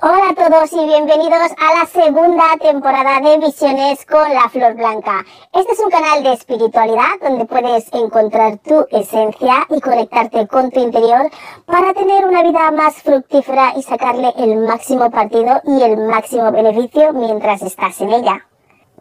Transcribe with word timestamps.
Hola 0.00 0.30
a 0.30 0.34
todos 0.34 0.72
y 0.72 0.84
bienvenidos 0.84 1.52
a 1.58 1.78
la 1.78 1.86
segunda 1.86 2.56
temporada 2.60 3.20
de 3.20 3.38
Visiones 3.38 4.04
con 4.04 4.34
la 4.34 4.48
Flor 4.48 4.74
Blanca. 4.74 5.24
Este 5.52 5.72
es 5.72 5.78
un 5.78 5.90
canal 5.90 6.22
de 6.22 6.32
espiritualidad 6.32 7.20
donde 7.22 7.44
puedes 7.44 7.86
encontrar 7.92 8.58
tu 8.58 8.84
esencia 8.90 9.66
y 9.70 9.80
conectarte 9.80 10.48
con 10.48 10.70
tu 10.70 10.80
interior 10.80 11.30
para 11.66 11.94
tener 11.94 12.24
una 12.24 12.42
vida 12.42 12.70
más 12.72 12.96
fructífera 12.96 13.74
y 13.76 13.82
sacarle 13.82 14.32
el 14.36 14.58
máximo 14.58 15.10
partido 15.10 15.60
y 15.64 15.82
el 15.82 15.96
máximo 15.98 16.50
beneficio 16.50 17.12
mientras 17.12 17.62
estás 17.62 18.00
en 18.00 18.12
ella. 18.12 18.46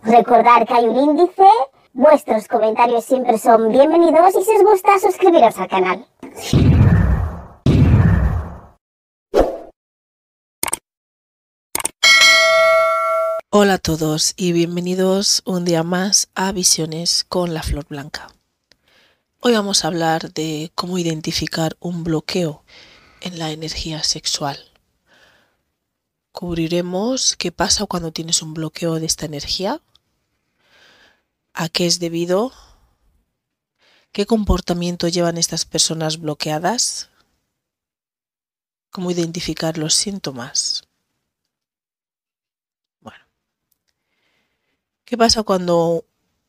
Recordar 0.04 0.68
que 0.68 0.74
hay 0.74 0.88
un 0.88 0.98
índice, 0.98 1.48
vuestros 1.94 2.48
comentarios 2.48 3.06
siempre 3.06 3.38
son 3.38 3.70
bienvenidos 3.72 4.36
y 4.36 4.44
si 4.44 4.56
os 4.56 4.64
gusta 4.64 5.00
suscribiros 5.00 5.58
al 5.58 5.68
canal. 5.68 6.06
Hola 13.54 13.74
a 13.74 13.78
todos 13.80 14.34
y 14.38 14.54
bienvenidos 14.54 15.42
un 15.44 15.66
día 15.66 15.84
más 15.84 16.30
a 16.36 16.54
Visiones 16.54 17.26
con 17.28 17.54
la 17.54 17.62
Flor 17.62 17.86
Blanca. 17.86 18.34
Hoy 19.42 19.52
vamos 19.52 19.84
a 19.84 19.90
hablar 19.90 20.32
de 20.32 20.72
cómo 20.74 20.98
identificar 20.98 21.76
un 21.82 22.06
bloqueo 22.06 22.64
en 23.20 23.40
la 23.40 23.52
energía 23.52 24.04
sexual. 24.04 24.58
Cubriremos 26.32 27.36
qué 27.36 27.52
pasa 27.52 27.86
cuando 27.88 28.14
tienes 28.14 28.42
un 28.42 28.54
bloqueo 28.54 29.02
de 29.02 29.06
esta 29.06 29.26
energía, 29.26 29.82
a 31.54 31.68
qué 31.68 31.88
es 31.88 32.00
debido, 32.00 32.54
qué 34.14 34.26
comportamiento 34.26 35.10
llevan 35.10 35.38
estas 35.38 35.66
personas 35.66 36.22
bloqueadas, 36.22 37.10
cómo 38.92 39.12
identificar 39.12 39.78
los 39.78 39.94
síntomas 39.94 40.81
¿Qué 45.12 45.18
pasa 45.18 45.44
cuando 45.44 46.06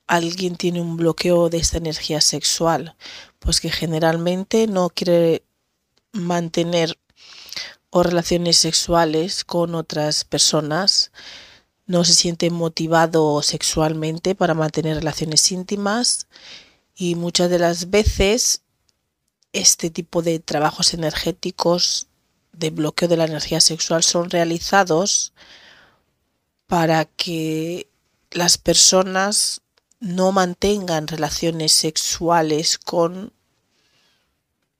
alguien 0.07 0.55
tiene 0.55 0.81
un 0.81 0.97
bloqueo 0.97 1.51
de 1.51 1.59
esta 1.59 1.79
energía 1.79 2.21
sexual? 2.21 2.95
Pues 3.41 3.61
que 3.61 3.71
generalmente 3.71 4.69
no 4.69 4.89
quiere 4.89 5.43
mantener 6.13 6.97
o 7.91 8.05
relaciones 8.05 8.59
sexuales 8.59 9.45
con 9.45 9.75
otras 9.75 10.23
personas, 10.23 11.11
no 11.87 12.05
se 12.05 12.15
siente 12.15 12.51
motivado 12.51 13.43
sexualmente 13.43 14.37
para 14.37 14.55
mantener 14.55 14.95
relaciones 14.95 15.51
íntimas 15.51 16.29
y 16.95 17.17
muchas 17.17 17.51
de 17.51 17.59
las 17.59 17.91
veces 17.91 18.63
este 19.53 19.91
tipo 19.91 20.23
de 20.23 20.39
trabajos 20.39 20.95
energéticos 20.95 22.07
de 22.53 22.71
bloqueo 22.71 23.09
de 23.09 23.17
la 23.17 23.25
energía 23.25 23.61
sexual 23.61 24.05
son 24.05 24.31
realizados 24.31 25.33
para 26.69 27.07
que 27.07 27.89
las 28.33 28.59
personas 28.59 29.63
no 30.01 30.33
mantengan 30.33 31.07
relaciones 31.07 31.73
sexuales 31.73 32.79
con 32.79 33.33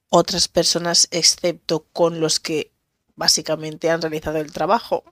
otras 0.09 0.47
personas 0.47 1.07
excepto 1.11 1.85
con 1.93 2.19
los 2.19 2.39
que 2.39 2.71
básicamente 3.15 3.89
han 3.89 4.01
realizado 4.01 4.37
el 4.37 4.51
trabajo. 4.51 5.03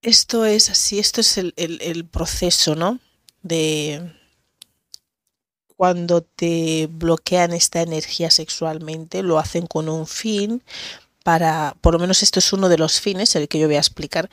Esto 0.00 0.44
es 0.44 0.70
así, 0.70 0.98
esto 0.98 1.20
es 1.20 1.36
el, 1.38 2.08
proceso, 2.10 2.74
¿no? 2.74 3.00
De 3.42 4.12
cuando 5.76 6.22
te 6.22 6.88
bloquean 6.90 7.52
esta 7.52 7.82
energía 7.82 8.30
sexualmente, 8.30 9.22
lo 9.22 9.38
hacen 9.38 9.66
con 9.66 9.88
un 9.88 10.06
fin 10.06 10.62
para, 11.24 11.74
por 11.80 11.94
lo 11.94 11.98
menos 11.98 12.22
esto 12.22 12.38
es 12.38 12.52
uno 12.52 12.68
de 12.68 12.78
los 12.78 13.00
fines, 13.00 13.34
el 13.34 13.48
que 13.48 13.58
yo 13.58 13.66
voy 13.66 13.76
a 13.76 13.80
explicar, 13.80 14.30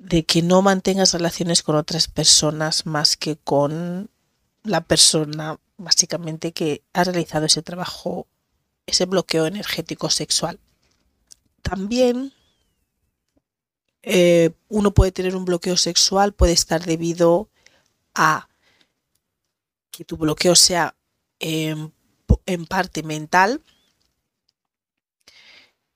de 0.00 0.24
que 0.24 0.40
no 0.40 0.62
mantengas 0.62 1.12
relaciones 1.12 1.62
con 1.62 1.76
otras 1.76 2.08
personas 2.08 2.86
más 2.86 3.18
que 3.18 3.36
con 3.36 4.08
la 4.64 4.80
persona 4.80 5.60
básicamente 5.76 6.52
que 6.52 6.82
ha 6.94 7.04
realizado 7.04 7.44
ese 7.44 7.62
trabajo, 7.62 8.26
ese 8.86 9.04
bloqueo 9.04 9.46
energético 9.46 10.08
sexual. 10.08 10.58
También 11.60 12.32
eh, 14.02 14.52
uno 14.68 14.92
puede 14.92 15.12
tener 15.12 15.36
un 15.36 15.44
bloqueo 15.44 15.76
sexual, 15.76 16.32
puede 16.32 16.52
estar 16.54 16.82
debido 16.82 17.50
a 18.14 18.48
que 19.90 20.06
tu 20.06 20.16
bloqueo 20.16 20.54
sea 20.54 20.96
en 21.38 21.92
parte 22.68 23.02
mental, 23.02 23.62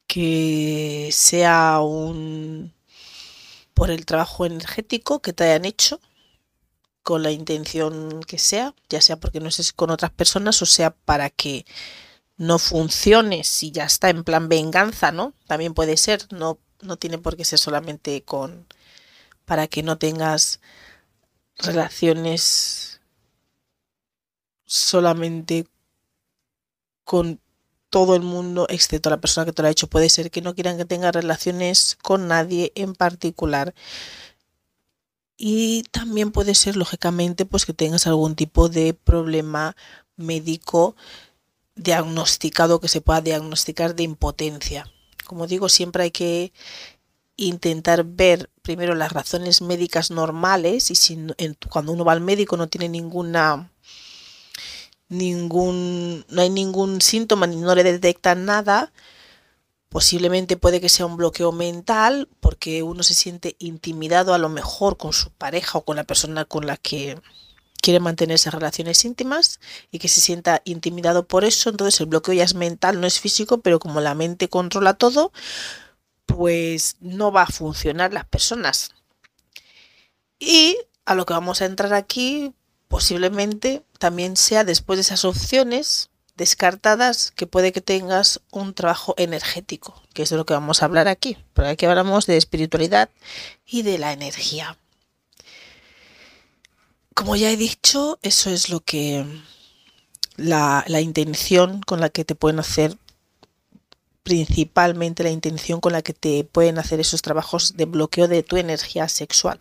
que 0.06 1.08
sea 1.10 1.80
un 1.80 2.74
por 3.74 3.90
el 3.90 4.06
trabajo 4.06 4.46
energético 4.46 5.20
que 5.20 5.32
te 5.32 5.44
hayan 5.44 5.64
hecho 5.64 6.00
con 7.02 7.22
la 7.22 7.30
intención 7.30 8.22
que 8.22 8.38
sea, 8.38 8.74
ya 8.88 9.00
sea 9.00 9.16
porque 9.16 9.40
no 9.40 9.48
estés 9.48 9.72
con 9.72 9.90
otras 9.90 10.10
personas 10.10 10.62
o 10.62 10.66
sea 10.66 10.90
para 10.94 11.28
que 11.30 11.66
no 12.36 12.58
funcione 12.58 13.44
si 13.44 13.70
ya 13.70 13.84
está 13.84 14.08
en 14.10 14.24
plan 14.24 14.48
venganza, 14.48 15.12
¿no? 15.12 15.34
También 15.46 15.74
puede 15.74 15.96
ser, 15.96 16.26
no, 16.32 16.58
no 16.80 16.96
tiene 16.96 17.18
por 17.18 17.36
qué 17.36 17.44
ser 17.44 17.58
solamente 17.58 18.22
con 18.24 18.66
para 19.44 19.66
que 19.68 19.82
no 19.82 19.98
tengas 19.98 20.60
relaciones 21.58 23.00
solamente 24.64 25.66
con 27.04 27.40
todo 27.94 28.16
el 28.16 28.22
mundo, 28.22 28.66
excepto 28.70 29.08
la 29.08 29.20
persona 29.20 29.44
que 29.44 29.52
te 29.52 29.62
lo 29.62 29.68
ha 29.68 29.70
hecho. 29.70 29.86
Puede 29.86 30.08
ser 30.08 30.32
que 30.32 30.42
no 30.42 30.56
quieran 30.56 30.76
que 30.76 30.84
tenga 30.84 31.12
relaciones 31.12 31.96
con 32.02 32.26
nadie 32.26 32.72
en 32.74 32.96
particular. 32.96 33.72
Y 35.36 35.84
también 35.92 36.32
puede 36.32 36.56
ser, 36.56 36.74
lógicamente, 36.74 37.46
pues 37.46 37.64
que 37.64 37.72
tengas 37.72 38.08
algún 38.08 38.34
tipo 38.34 38.68
de 38.68 38.94
problema 38.94 39.76
médico 40.16 40.96
diagnosticado 41.76 42.80
que 42.80 42.88
se 42.88 43.00
pueda 43.00 43.20
diagnosticar 43.20 43.94
de 43.94 44.02
impotencia. 44.02 44.90
Como 45.24 45.46
digo, 45.46 45.68
siempre 45.68 46.02
hay 46.02 46.10
que 46.10 46.52
intentar 47.36 48.02
ver 48.02 48.50
primero 48.62 48.96
las 48.96 49.12
razones 49.12 49.62
médicas 49.62 50.10
normales 50.10 50.90
y 50.90 50.96
si 50.96 51.16
cuando 51.70 51.92
uno 51.92 52.04
va 52.04 52.10
al 52.10 52.20
médico 52.20 52.56
no 52.56 52.66
tiene 52.66 52.88
ninguna 52.88 53.70
ningún, 55.08 56.24
no 56.28 56.42
hay 56.42 56.50
ningún 56.50 57.00
síntoma 57.00 57.46
ni 57.46 57.56
no 57.56 57.74
le 57.74 57.84
detectan 57.84 58.44
nada, 58.44 58.92
posiblemente 59.88 60.56
puede 60.56 60.80
que 60.80 60.88
sea 60.88 61.06
un 61.06 61.16
bloqueo 61.16 61.52
mental 61.52 62.28
porque 62.40 62.82
uno 62.82 63.02
se 63.02 63.14
siente 63.14 63.56
intimidado 63.58 64.34
a 64.34 64.38
lo 64.38 64.48
mejor 64.48 64.96
con 64.96 65.12
su 65.12 65.30
pareja 65.30 65.78
o 65.78 65.84
con 65.84 65.96
la 65.96 66.04
persona 66.04 66.44
con 66.44 66.66
la 66.66 66.76
que 66.76 67.20
quiere 67.80 68.00
mantener 68.00 68.40
relaciones 68.50 69.04
íntimas 69.04 69.60
y 69.90 69.98
que 69.98 70.08
se 70.08 70.22
sienta 70.22 70.62
intimidado 70.64 71.28
por 71.28 71.44
eso, 71.44 71.68
entonces 71.68 72.00
el 72.00 72.06
bloqueo 72.06 72.34
ya 72.34 72.44
es 72.44 72.54
mental, 72.54 73.00
no 73.00 73.06
es 73.06 73.20
físico, 73.20 73.60
pero 73.60 73.78
como 73.78 74.00
la 74.00 74.14
mente 74.14 74.48
controla 74.48 74.94
todo, 74.94 75.32
pues 76.24 76.96
no 77.00 77.30
va 77.30 77.42
a 77.42 77.46
funcionar 77.46 78.12
las 78.12 78.24
personas. 78.24 78.94
Y 80.38 80.76
a 81.04 81.14
lo 81.14 81.26
que 81.26 81.34
vamos 81.34 81.60
a 81.60 81.66
entrar 81.66 81.92
aquí, 81.92 82.54
posiblemente 82.94 83.82
también 83.98 84.36
sea 84.36 84.62
después 84.62 84.98
de 84.98 85.00
esas 85.00 85.24
opciones 85.24 86.10
descartadas 86.36 87.32
que 87.32 87.48
puede 87.48 87.72
que 87.72 87.80
tengas 87.80 88.40
un 88.52 88.72
trabajo 88.72 89.16
energético, 89.18 90.00
que 90.12 90.22
es 90.22 90.30
de 90.30 90.36
lo 90.36 90.46
que 90.46 90.54
vamos 90.54 90.80
a 90.80 90.84
hablar 90.84 91.08
aquí. 91.08 91.36
Pero 91.54 91.66
aquí 91.66 91.86
hablamos 91.86 92.26
de 92.26 92.36
espiritualidad 92.36 93.10
y 93.66 93.82
de 93.82 93.98
la 93.98 94.12
energía. 94.12 94.78
Como 97.14 97.34
ya 97.34 97.50
he 97.50 97.56
dicho, 97.56 98.20
eso 98.22 98.50
es 98.50 98.68
lo 98.68 98.78
que 98.78 99.26
la, 100.36 100.84
la 100.86 101.00
intención 101.00 101.80
con 101.80 102.00
la 102.00 102.10
que 102.10 102.24
te 102.24 102.36
pueden 102.36 102.60
hacer 102.60 102.96
principalmente 104.22 105.24
la 105.24 105.30
intención 105.30 105.80
con 105.80 105.94
la 105.94 106.02
que 106.02 106.14
te 106.14 106.44
pueden 106.44 106.78
hacer 106.78 107.00
esos 107.00 107.22
trabajos 107.22 107.76
de 107.76 107.86
bloqueo 107.86 108.28
de 108.28 108.44
tu 108.44 108.56
energía 108.56 109.08
sexual. 109.08 109.58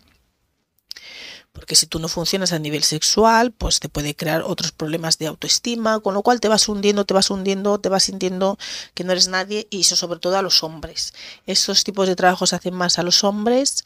Porque 1.54 1.76
si 1.76 1.86
tú 1.86 2.00
no 2.00 2.08
funcionas 2.08 2.52
a 2.52 2.58
nivel 2.58 2.82
sexual, 2.82 3.52
pues 3.52 3.78
te 3.78 3.88
puede 3.88 4.16
crear 4.16 4.42
otros 4.42 4.72
problemas 4.72 5.18
de 5.18 5.28
autoestima, 5.28 6.00
con 6.00 6.12
lo 6.12 6.22
cual 6.22 6.40
te 6.40 6.48
vas 6.48 6.68
hundiendo, 6.68 7.04
te 7.04 7.14
vas 7.14 7.30
hundiendo, 7.30 7.78
te 7.78 7.88
vas 7.88 8.02
sintiendo 8.02 8.58
que 8.92 9.04
no 9.04 9.12
eres 9.12 9.28
nadie 9.28 9.68
y 9.70 9.82
eso 9.82 9.94
sobre 9.94 10.18
todo 10.18 10.36
a 10.36 10.42
los 10.42 10.64
hombres. 10.64 11.14
Esos 11.46 11.84
tipos 11.84 12.08
de 12.08 12.16
trabajos 12.16 12.52
hacen 12.52 12.74
más 12.74 12.98
a 12.98 13.04
los 13.04 13.22
hombres, 13.22 13.84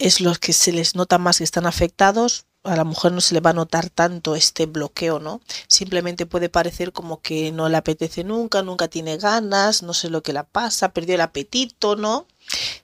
es 0.00 0.20
los 0.20 0.40
que 0.40 0.52
se 0.52 0.72
les 0.72 0.96
nota 0.96 1.18
más 1.18 1.38
que 1.38 1.44
están 1.44 1.66
afectados. 1.66 2.46
A 2.64 2.74
la 2.74 2.82
mujer 2.82 3.12
no 3.12 3.20
se 3.20 3.34
le 3.34 3.40
va 3.40 3.50
a 3.50 3.54
notar 3.54 3.90
tanto 3.90 4.34
este 4.34 4.66
bloqueo, 4.66 5.20
¿no? 5.20 5.40
Simplemente 5.68 6.26
puede 6.26 6.48
parecer 6.48 6.92
como 6.92 7.22
que 7.22 7.52
no 7.52 7.68
le 7.68 7.76
apetece 7.76 8.24
nunca, 8.24 8.62
nunca 8.62 8.88
tiene 8.88 9.18
ganas, 9.18 9.84
no 9.84 9.94
sé 9.94 10.10
lo 10.10 10.24
que 10.24 10.32
la 10.32 10.42
pasa, 10.42 10.92
perdió 10.92 11.14
el 11.14 11.20
apetito, 11.20 11.94
¿no? 11.94 12.26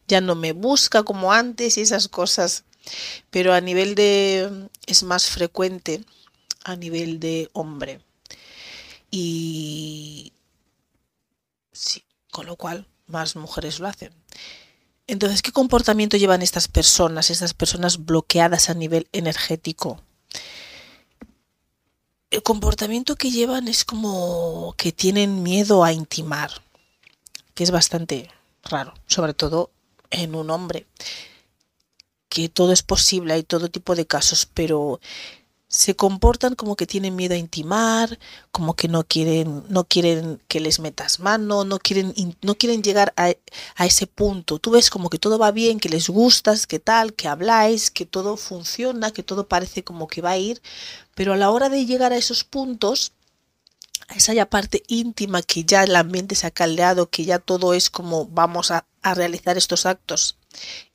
Ya 0.06 0.20
no 0.20 0.36
me 0.36 0.52
busca 0.52 1.02
como 1.02 1.32
antes 1.32 1.76
y 1.78 1.80
esas 1.80 2.06
cosas 2.06 2.64
pero 3.30 3.54
a 3.54 3.60
nivel 3.60 3.94
de 3.94 4.68
es 4.86 5.02
más 5.02 5.26
frecuente 5.26 6.04
a 6.64 6.76
nivel 6.76 7.20
de 7.20 7.50
hombre. 7.52 8.00
Y 9.10 10.32
sí, 11.72 12.04
con 12.30 12.46
lo 12.46 12.56
cual 12.56 12.88
más 13.06 13.36
mujeres 13.36 13.78
lo 13.78 13.88
hacen. 13.88 14.12
Entonces, 15.06 15.42
¿qué 15.42 15.52
comportamiento 15.52 16.16
llevan 16.16 16.42
estas 16.42 16.66
personas, 16.66 17.30
estas 17.30 17.52
personas 17.52 18.04
bloqueadas 18.04 18.70
a 18.70 18.74
nivel 18.74 19.06
energético? 19.12 20.00
El 22.30 22.42
comportamiento 22.42 23.14
que 23.14 23.30
llevan 23.30 23.68
es 23.68 23.84
como 23.84 24.74
que 24.76 24.92
tienen 24.92 25.42
miedo 25.42 25.84
a 25.84 25.92
intimar, 25.92 26.50
que 27.54 27.62
es 27.64 27.70
bastante 27.70 28.30
raro, 28.64 28.94
sobre 29.06 29.34
todo 29.34 29.70
en 30.10 30.34
un 30.34 30.50
hombre, 30.50 30.86
que 32.34 32.48
todo 32.48 32.72
es 32.72 32.82
posible, 32.82 33.32
hay 33.34 33.44
todo 33.44 33.68
tipo 33.68 33.94
de 33.94 34.06
casos, 34.06 34.44
pero 34.52 35.00
se 35.68 35.94
comportan 35.94 36.56
como 36.56 36.74
que 36.74 36.84
tienen 36.84 37.14
miedo 37.14 37.34
a 37.34 37.38
intimar, 37.38 38.18
como 38.50 38.74
que 38.74 38.88
no 38.88 39.04
quieren, 39.04 39.62
no 39.68 39.84
quieren 39.84 40.42
que 40.48 40.58
les 40.58 40.80
metas 40.80 41.20
mano, 41.20 41.64
no 41.64 41.78
quieren, 41.78 42.12
no 42.42 42.56
quieren 42.56 42.82
llegar 42.82 43.14
a, 43.16 43.30
a, 43.76 43.86
ese 43.86 44.08
punto. 44.08 44.58
Tú 44.58 44.72
ves 44.72 44.90
como 44.90 45.10
que 45.10 45.18
todo 45.20 45.38
va 45.38 45.52
bien, 45.52 45.78
que 45.78 45.88
les 45.88 46.08
gustas, 46.08 46.66
que 46.66 46.80
tal, 46.80 47.14
que 47.14 47.28
habláis, 47.28 47.92
que 47.92 48.04
todo 48.04 48.36
funciona, 48.36 49.12
que 49.12 49.22
todo 49.22 49.46
parece 49.46 49.84
como 49.84 50.08
que 50.08 50.20
va 50.20 50.30
a 50.32 50.38
ir, 50.38 50.60
pero 51.14 51.34
a 51.34 51.36
la 51.36 51.50
hora 51.50 51.68
de 51.68 51.86
llegar 51.86 52.12
a 52.12 52.16
esos 52.16 52.42
puntos, 52.42 53.12
a 54.08 54.16
esa 54.16 54.34
ya 54.34 54.50
parte 54.50 54.82
íntima 54.88 55.40
que 55.42 55.64
ya 55.64 55.84
el 55.84 55.94
ambiente 55.94 56.34
se 56.34 56.48
ha 56.48 56.50
caldeado, 56.50 57.10
que 57.10 57.24
ya 57.24 57.38
todo 57.38 57.74
es 57.74 57.90
como 57.90 58.26
vamos 58.26 58.72
a, 58.72 58.86
a 59.02 59.14
realizar 59.14 59.56
estos 59.56 59.86
actos 59.86 60.36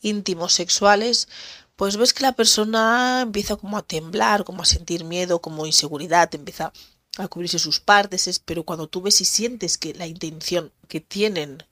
íntimos 0.01 0.53
sexuales, 0.53 1.27
pues 1.75 1.97
ves 1.97 2.13
que 2.13 2.23
la 2.23 2.33
persona 2.33 3.21
empieza 3.21 3.55
como 3.55 3.77
a 3.77 3.83
temblar, 3.83 4.43
como 4.43 4.63
a 4.63 4.65
sentir 4.65 5.05
miedo, 5.05 5.39
como 5.41 5.65
inseguridad, 5.65 6.33
empieza 6.35 6.73
a 7.17 7.27
cubrirse 7.27 7.59
sus 7.59 7.79
partes, 7.79 8.39
pero 8.39 8.63
cuando 8.63 8.87
tú 8.87 9.01
ves 9.01 9.21
y 9.21 9.25
sientes 9.25 9.77
que 9.77 9.93
la 9.93 10.07
intención 10.07 10.71
que 10.87 11.01
tienen, 11.01 11.63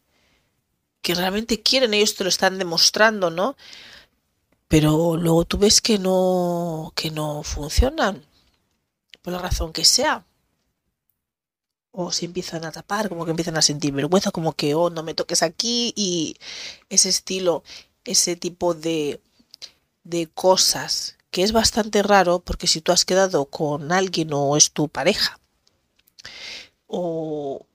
que 1.01 1.15
realmente 1.15 1.61
quieren, 1.61 1.93
ellos 1.93 2.15
te 2.15 2.23
lo 2.23 2.29
están 2.29 2.57
demostrando, 2.57 3.29
¿no? 3.29 3.55
Pero 4.67 5.15
luego 5.15 5.45
tú 5.45 5.57
ves 5.57 5.81
que 5.81 5.97
no, 5.99 6.91
que 6.95 7.11
no 7.11 7.43
funcionan, 7.43 8.25
por 9.21 9.33
la 9.33 9.39
razón 9.39 9.71
que 9.73 9.85
sea. 9.85 10.26
O 11.91 12.11
se 12.11 12.25
empiezan 12.25 12.63
a 12.65 12.71
tapar, 12.71 13.09
como 13.09 13.25
que 13.25 13.31
empiezan 13.31 13.57
a 13.57 13.61
sentir 13.61 13.91
vergüenza, 13.93 14.31
como 14.31 14.53
que, 14.53 14.75
oh, 14.75 14.89
no 14.89 15.03
me 15.03 15.15
toques 15.15 15.41
aquí, 15.43 15.93
y 15.95 16.37
ese 16.89 17.09
estilo, 17.09 17.63
ese 18.05 18.35
tipo 18.35 18.73
de 18.73 19.19
de 20.07 20.27
cosas, 20.27 21.17
que 21.31 21.43
es 21.43 21.51
bastante 21.51 22.01
raro 22.03 22.39
porque 22.39 22.67
si 22.67 22.81
tú 22.81 22.91
has 22.91 23.05
quedado 23.05 23.45
con 23.45 23.91
alguien 23.91 24.33
o 24.33 24.55
es 24.57 24.71
tu 24.71 24.87
pareja, 24.89 25.39
o 26.87 27.65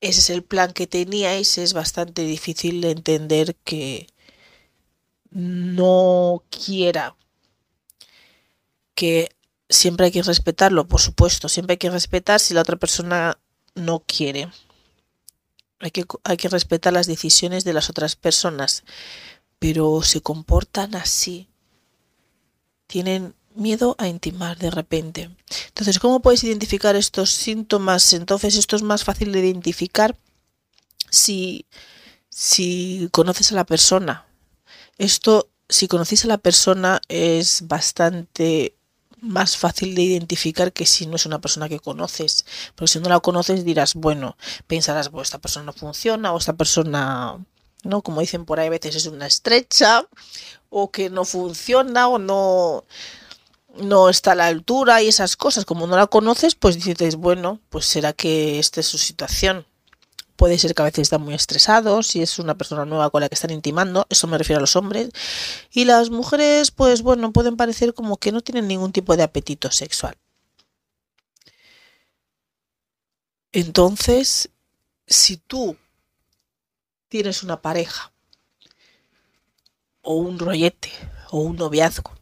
ese 0.00 0.20
es 0.20 0.30
el 0.30 0.42
plan 0.42 0.72
que 0.72 0.86
teníais, 0.86 1.58
es 1.58 1.72
bastante 1.74 2.22
difícil 2.22 2.80
de 2.80 2.90
entender 2.90 3.54
que 3.64 4.08
no 5.30 6.42
quiera 6.50 7.16
que 8.94 9.30
siempre 9.72 10.06
hay 10.06 10.12
que 10.12 10.22
respetarlo, 10.22 10.86
por 10.86 11.00
supuesto, 11.00 11.48
siempre 11.48 11.74
hay 11.74 11.78
que 11.78 11.90
respetar 11.90 12.40
si 12.40 12.54
la 12.54 12.60
otra 12.60 12.76
persona 12.76 13.38
no 13.74 14.00
quiere. 14.00 14.50
Hay 15.80 15.90
que, 15.90 16.04
hay 16.22 16.36
que 16.36 16.48
respetar 16.48 16.92
las 16.92 17.06
decisiones 17.08 17.64
de 17.64 17.72
las 17.72 17.90
otras 17.90 18.14
personas, 18.14 18.84
pero 19.58 20.02
se 20.02 20.20
comportan 20.20 20.94
así 20.94 21.48
tienen 22.92 23.34
miedo 23.54 23.96
a 23.98 24.06
intimar 24.06 24.58
de 24.58 24.70
repente. 24.70 25.30
Entonces, 25.68 25.98
¿cómo 25.98 26.20
puedes 26.20 26.44
identificar 26.44 26.94
estos 26.94 27.30
síntomas? 27.30 28.12
Entonces, 28.12 28.54
esto 28.54 28.76
es 28.76 28.82
más 28.82 29.02
fácil 29.02 29.32
de 29.32 29.40
identificar 29.40 30.14
si, 31.08 31.64
si 32.28 33.08
conoces 33.10 33.50
a 33.50 33.54
la 33.54 33.64
persona. 33.64 34.26
Esto, 34.98 35.48
si 35.70 35.88
conoces 35.88 36.26
a 36.26 36.28
la 36.28 36.36
persona, 36.36 37.00
es 37.08 37.66
bastante 37.66 38.74
más 39.22 39.56
fácil 39.56 39.94
de 39.94 40.02
identificar 40.02 40.72
que 40.72 40.84
si 40.84 41.06
no 41.06 41.16
es 41.16 41.26
una 41.26 41.40
persona 41.40 41.68
que 41.68 41.80
conoces. 41.80 42.44
Porque 42.74 42.92
si 42.92 43.00
no 43.00 43.08
la 43.08 43.20
conoces 43.20 43.64
dirás, 43.64 43.94
bueno, 43.94 44.36
pensarás, 44.66 45.10
bueno, 45.10 45.22
esta 45.22 45.38
persona 45.38 45.66
no 45.66 45.72
funciona 45.72 46.32
o 46.32 46.38
esta 46.38 46.54
persona, 46.54 47.38
¿no? 47.84 48.02
Como 48.02 48.20
dicen 48.20 48.44
por 48.44 48.60
ahí 48.60 48.66
a 48.66 48.70
veces 48.70 48.96
es 48.96 49.06
una 49.06 49.26
estrecha 49.26 50.06
o 50.68 50.90
que 50.90 51.08
no 51.08 51.24
funciona 51.24 52.08
o 52.08 52.18
no, 52.18 52.84
no 53.76 54.08
está 54.08 54.32
a 54.32 54.34
la 54.34 54.46
altura 54.46 55.02
y 55.02 55.08
esas 55.08 55.36
cosas. 55.36 55.64
Como 55.64 55.86
no 55.86 55.96
la 55.96 56.08
conoces, 56.08 56.54
pues 56.56 56.82
dices, 56.82 57.16
bueno, 57.16 57.60
pues 57.70 57.86
será 57.86 58.12
que 58.12 58.58
esta 58.58 58.80
es 58.80 58.86
su 58.86 58.98
situación. 58.98 59.66
Puede 60.36 60.58
ser 60.58 60.74
que 60.74 60.82
a 60.82 60.86
veces 60.86 61.02
están 61.02 61.22
muy 61.22 61.34
estresados, 61.34 62.08
si 62.08 62.22
es 62.22 62.38
una 62.38 62.56
persona 62.56 62.84
nueva 62.84 63.10
con 63.10 63.20
la 63.20 63.28
que 63.28 63.34
están 63.34 63.50
intimando, 63.50 64.06
eso 64.08 64.26
me 64.26 64.38
refiero 64.38 64.58
a 64.58 64.60
los 64.60 64.76
hombres. 64.76 65.10
Y 65.70 65.84
las 65.84 66.10
mujeres, 66.10 66.70
pues 66.70 67.02
bueno, 67.02 67.32
pueden 67.32 67.56
parecer 67.56 67.94
como 67.94 68.16
que 68.16 68.32
no 68.32 68.40
tienen 68.40 68.68
ningún 68.68 68.92
tipo 68.92 69.16
de 69.16 69.22
apetito 69.22 69.70
sexual. 69.70 70.16
Entonces, 73.52 74.48
si 75.06 75.36
tú 75.36 75.76
tienes 77.08 77.42
una 77.42 77.60
pareja 77.60 78.12
o 80.00 80.14
un 80.16 80.38
rollete, 80.38 80.90
o 81.30 81.40
un 81.40 81.56
noviazgo, 81.56 82.12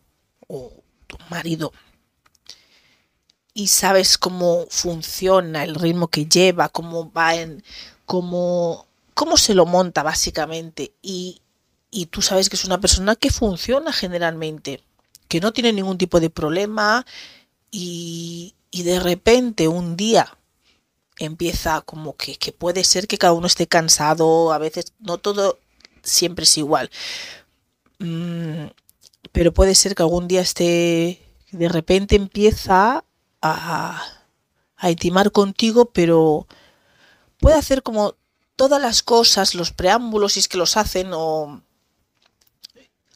o 0.49 0.83
tu 1.07 1.17
marido, 1.31 1.73
y 3.55 3.69
sabes 3.69 4.19
cómo 4.19 4.67
funciona, 4.71 5.65
el 5.65 5.75
ritmo 5.75 6.09
que 6.09 6.27
lleva, 6.27 6.69
cómo 6.69 7.13
va 7.13 7.37
en, 7.37 7.63
cómo, 8.11 8.87
cómo 9.15 9.37
se 9.37 9.55
lo 9.55 9.67
monta 9.67 10.03
básicamente, 10.03 10.93
y, 11.01 11.43
y 11.93 12.07
tú 12.07 12.23
sabes 12.23 12.49
que 12.49 12.57
es 12.57 12.65
una 12.65 12.81
persona 12.81 13.15
que 13.15 13.31
funciona 13.31 13.93
generalmente, 13.93 14.83
que 15.29 15.41
no 15.41 15.53
tiene 15.53 15.73
ningún 15.73 15.97
tipo 15.97 16.19
de 16.19 16.29
problema, 16.29 17.07
y, 17.71 18.55
y 18.73 18.83
de 18.83 18.99
repente 18.99 19.69
un 19.69 19.97
día 19.97 20.37
empieza 21.19 21.83
como 21.83 22.17
que, 22.17 22.35
que 22.35 22.51
puede 22.51 22.83
ser 22.83 23.07
que 23.07 23.19
cada 23.19 23.33
uno 23.33 23.47
esté 23.47 23.69
cansado, 23.69 24.53
a 24.53 24.59
veces 24.59 24.93
no 24.99 25.19
todo 25.19 25.61
siempre 26.03 26.43
es 26.43 26.59
igual, 26.59 26.91
Mm, 28.01 28.69
pero 29.33 29.53
puede 29.53 29.75
ser 29.75 29.95
que 29.95 30.03
algún 30.03 30.27
día 30.27 30.41
esté, 30.41 31.21
de 31.53 31.69
repente 31.69 32.17
empieza 32.17 33.05
a, 33.43 34.03
a 34.77 34.91
intimar 34.91 35.31
contigo, 35.33 35.91
pero 35.93 36.47
puede 37.41 37.57
hacer 37.57 37.83
como 37.83 38.17
todas 38.57 38.81
las 38.81 39.03
cosas, 39.03 39.55
los 39.55 39.73
preámbulos, 39.73 40.35
si 40.35 40.41
es 40.41 40.49
que 40.49 40.59
los 40.59 40.77
hacen, 40.77 41.11
o 41.13 41.63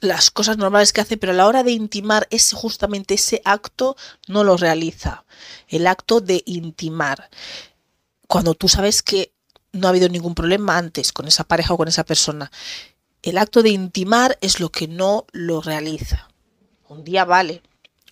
las 0.00 0.30
cosas 0.30 0.58
normales 0.58 0.92
que 0.92 1.00
hace, 1.00 1.16
pero 1.16 1.32
a 1.32 1.36
la 1.36 1.46
hora 1.46 1.62
de 1.62 1.72
intimar, 1.72 2.26
ese, 2.30 2.56
justamente 2.56 3.14
ese 3.14 3.40
acto 3.44 3.96
no 4.26 4.44
lo 4.44 4.56
realiza. 4.56 5.24
El 5.68 5.86
acto 5.86 6.20
de 6.20 6.42
intimar. 6.46 7.30
Cuando 8.26 8.54
tú 8.54 8.68
sabes 8.68 9.02
que 9.02 9.32
no 9.72 9.86
ha 9.86 9.90
habido 9.90 10.08
ningún 10.08 10.34
problema 10.34 10.76
antes 10.76 11.12
con 11.12 11.26
esa 11.28 11.44
pareja 11.44 11.74
o 11.74 11.76
con 11.76 11.88
esa 11.88 12.04
persona 12.04 12.50
el 13.24 13.38
acto 13.38 13.62
de 13.62 13.70
intimar 13.70 14.36
es 14.42 14.60
lo 14.60 14.70
que 14.70 14.86
no 14.86 15.26
lo 15.32 15.62
realiza. 15.62 16.28
Un 16.88 17.04
día 17.04 17.24
vale, 17.24 17.62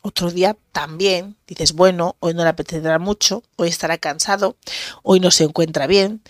otro 0.03 0.31
día 0.31 0.57
también 0.73 1.37
dices, 1.47 1.73
bueno, 1.73 2.17
hoy 2.21 2.35
no 2.35 2.43
le 2.43 2.51
apetecerá 2.51 2.99
mucho, 2.99 3.43
hoy 3.57 3.69
estará 3.69 3.99
cansado, 3.99 4.57
hoy 5.03 5.21
no 5.21 5.31
se 5.31 5.45
encuentra 5.45 5.87
bien. 5.87 6.21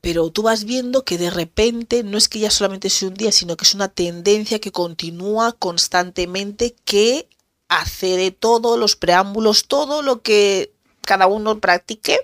Pero 0.00 0.30
tú 0.30 0.42
vas 0.42 0.64
viendo 0.64 1.04
que 1.04 1.18
de 1.18 1.30
repente 1.30 2.02
no 2.02 2.18
es 2.18 2.28
que 2.28 2.38
ya 2.38 2.50
solamente 2.50 2.90
sea 2.90 3.08
un 3.08 3.14
día, 3.14 3.32
sino 3.32 3.56
que 3.56 3.64
es 3.64 3.74
una 3.74 3.88
tendencia 3.88 4.60
que 4.60 4.70
continúa 4.70 5.52
constantemente, 5.52 6.74
que 6.84 7.26
hace 7.68 8.16
de 8.16 8.30
todo, 8.30 8.76
los 8.76 8.96
preámbulos, 8.96 9.66
todo 9.66 10.02
lo 10.02 10.22
que 10.22 10.72
cada 11.00 11.26
uno 11.26 11.58
practique, 11.58 12.18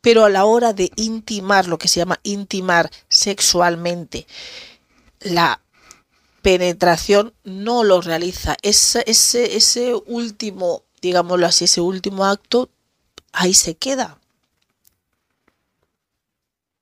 pero 0.00 0.24
a 0.24 0.30
la 0.30 0.44
hora 0.44 0.72
de 0.72 0.90
intimar, 0.96 1.68
lo 1.68 1.78
que 1.78 1.88
se 1.88 2.00
llama 2.00 2.20
intimar 2.22 2.90
sexualmente, 3.08 4.26
la 5.20 5.60
penetración 6.44 7.32
no 7.42 7.84
lo 7.84 8.02
realiza. 8.02 8.56
Ese, 8.60 9.02
ese, 9.06 9.56
ese 9.56 9.94
último, 9.94 10.82
digámoslo 11.00 11.46
así, 11.46 11.64
ese 11.64 11.80
último 11.80 12.26
acto, 12.26 12.68
ahí 13.32 13.54
se 13.54 13.76
queda. 13.76 14.20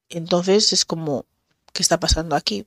Entonces 0.09 0.73
es 0.73 0.85
como, 0.85 1.27
¿qué 1.73 1.81
está 1.81 2.01
pasando 2.01 2.35
aquí? 2.35 2.67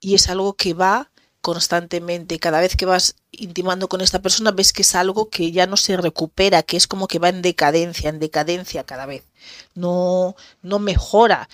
Y 0.00 0.14
es 0.14 0.28
algo 0.28 0.54
que 0.54 0.74
va 0.74 1.10
constantemente. 1.40 2.38
Cada 2.38 2.60
vez 2.60 2.76
que 2.76 2.86
vas 2.86 3.16
intimando 3.32 3.88
con 3.88 4.00
esta 4.00 4.22
persona 4.22 4.52
ves 4.52 4.72
que 4.72 4.82
es 4.82 4.94
algo 4.94 5.28
que 5.28 5.50
ya 5.50 5.66
no 5.66 5.76
se 5.76 5.96
recupera, 5.96 6.62
que 6.62 6.76
es 6.76 6.86
como 6.86 7.08
que 7.08 7.18
va 7.18 7.30
en 7.30 7.42
decadencia, 7.42 8.10
en 8.10 8.20
decadencia 8.20 8.84
cada 8.84 9.06
vez. 9.06 9.24
No, 9.74 10.36
no 10.62 10.78
mejora 10.78 11.48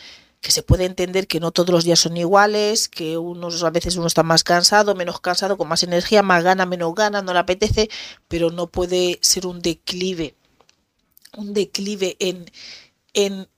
que 0.44 0.52
se 0.52 0.62
puede 0.62 0.84
entender 0.84 1.26
que 1.26 1.40
no 1.40 1.52
todos 1.52 1.70
los 1.70 1.84
días 1.84 1.98
son 1.98 2.18
iguales, 2.18 2.90
que 2.90 3.16
unos 3.16 3.64
a 3.64 3.70
veces 3.70 3.96
uno 3.96 4.06
está 4.06 4.22
más 4.22 4.44
cansado, 4.44 4.94
menos 4.94 5.18
cansado, 5.18 5.56
con 5.56 5.68
más 5.68 5.82
energía, 5.82 6.22
más 6.22 6.44
gana, 6.44 6.66
menos 6.66 6.94
gana, 6.94 7.22
no 7.22 7.32
le 7.32 7.38
apetece, 7.38 7.88
pero 8.28 8.50
no 8.50 8.66
puede 8.66 9.18
ser 9.22 9.46
un 9.46 9.62
declive, 9.62 10.34
un 11.38 11.54
declive 11.54 12.16
en, 12.20 12.50
en 13.14 13.48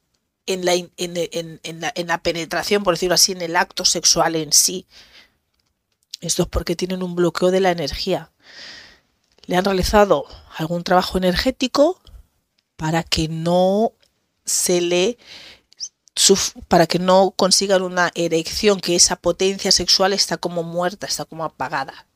en 0.47 0.65
la, 0.65 0.75
en, 0.75 2.07
la, 2.07 2.19
penetración, 2.23 2.85
por 2.85 2.95
decirlo 2.95 3.17
así, 3.17 3.33
en 3.33 3.43
el 3.43 3.57
acto 3.57 3.85
sexual 3.85 4.37
en 4.37 4.53
sí. 4.53 4.87
Esto 6.21 6.45
es 6.45 6.49
porque 6.49 6.77
tienen 6.77 7.03
un 7.03 7.17
bloqueo 7.17 7.51
de 7.51 7.59
la 7.59 7.73
energía. 7.73 8.31
Le 9.47 9.57
han 9.57 9.65
realizado 9.65 10.25
algún 10.57 10.85
trabajo 10.85 11.19
energético 11.19 12.01
para 12.77 13.03
que 13.03 13.27
no 13.27 13.91
se 14.45 14.81
le 14.81 15.19
para 16.69 16.87
que 16.87 16.99
no 16.99 17.33
consigan 17.37 17.83
una 17.83 18.11
erección, 18.15 18.81
que 18.81 18.97
esa 18.97 19.17
potencia 19.17 19.71
sexual 19.73 20.13
está 20.13 20.37
como 20.37 20.63
muerta, 20.63 21.07
está 21.07 21.25
como 21.25 21.45
apagada. 21.45 22.07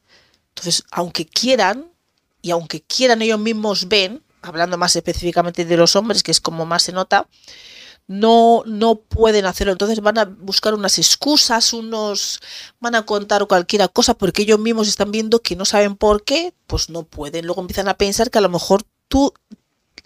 Entonces, 0.51 0.85
aunque 0.91 1.27
quieran, 1.27 1.91
y 2.43 2.51
aunque 2.51 2.83
quieran 2.83 3.23
ellos 3.23 3.39
mismos 3.39 3.89
ven, 3.89 4.23
hablando 4.43 4.79
más 4.79 4.97
específicamente 4.97 5.65
de 5.65 5.77
los 5.77 5.97
hombres, 5.97 6.23
que 6.23 6.31
es 6.31 6.41
como 6.41 6.67
más 6.67 6.85
se 6.85 6.93
nota, 6.93 7.29
no, 8.07 8.65
no 8.67 8.97
pueden 8.97 9.47
hacerlo. 9.47 9.73
Entonces 9.73 10.01
van 10.01 10.19
a 10.19 10.25
buscar 10.25 10.75
unas 10.75 10.99
excusas, 10.99 11.73
unos 11.73 12.41
van 12.81 12.97
a 12.97 13.07
contar 13.07 13.47
cualquier 13.47 13.89
cosa 13.93 14.15
porque 14.15 14.43
ellos 14.43 14.59
mismos 14.59 14.89
están 14.89 15.13
viendo 15.13 15.43
que 15.43 15.55
no 15.55 15.65
saben 15.65 15.95
por 15.97 16.25
qué, 16.25 16.53
pues 16.67 16.91
no 16.91 17.05
pueden. 17.05 17.47
Luego 17.47 17.61
empiezan 17.61 17.89
a 17.89 17.95
pensar 17.95 18.31
que 18.31 18.39
a 18.39 18.43
lo 18.43 18.49
mejor 18.49 18.83
tú, 19.09 19.33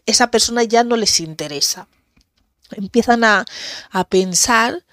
esa 0.04 0.30
persona 0.30 0.62
ya 0.64 0.84
no 0.84 0.96
les 0.96 1.18
interesa. 1.20 1.88
Empiezan 2.71 3.25
a, 3.25 3.44
a 3.90 4.04
pensar, 4.04 4.85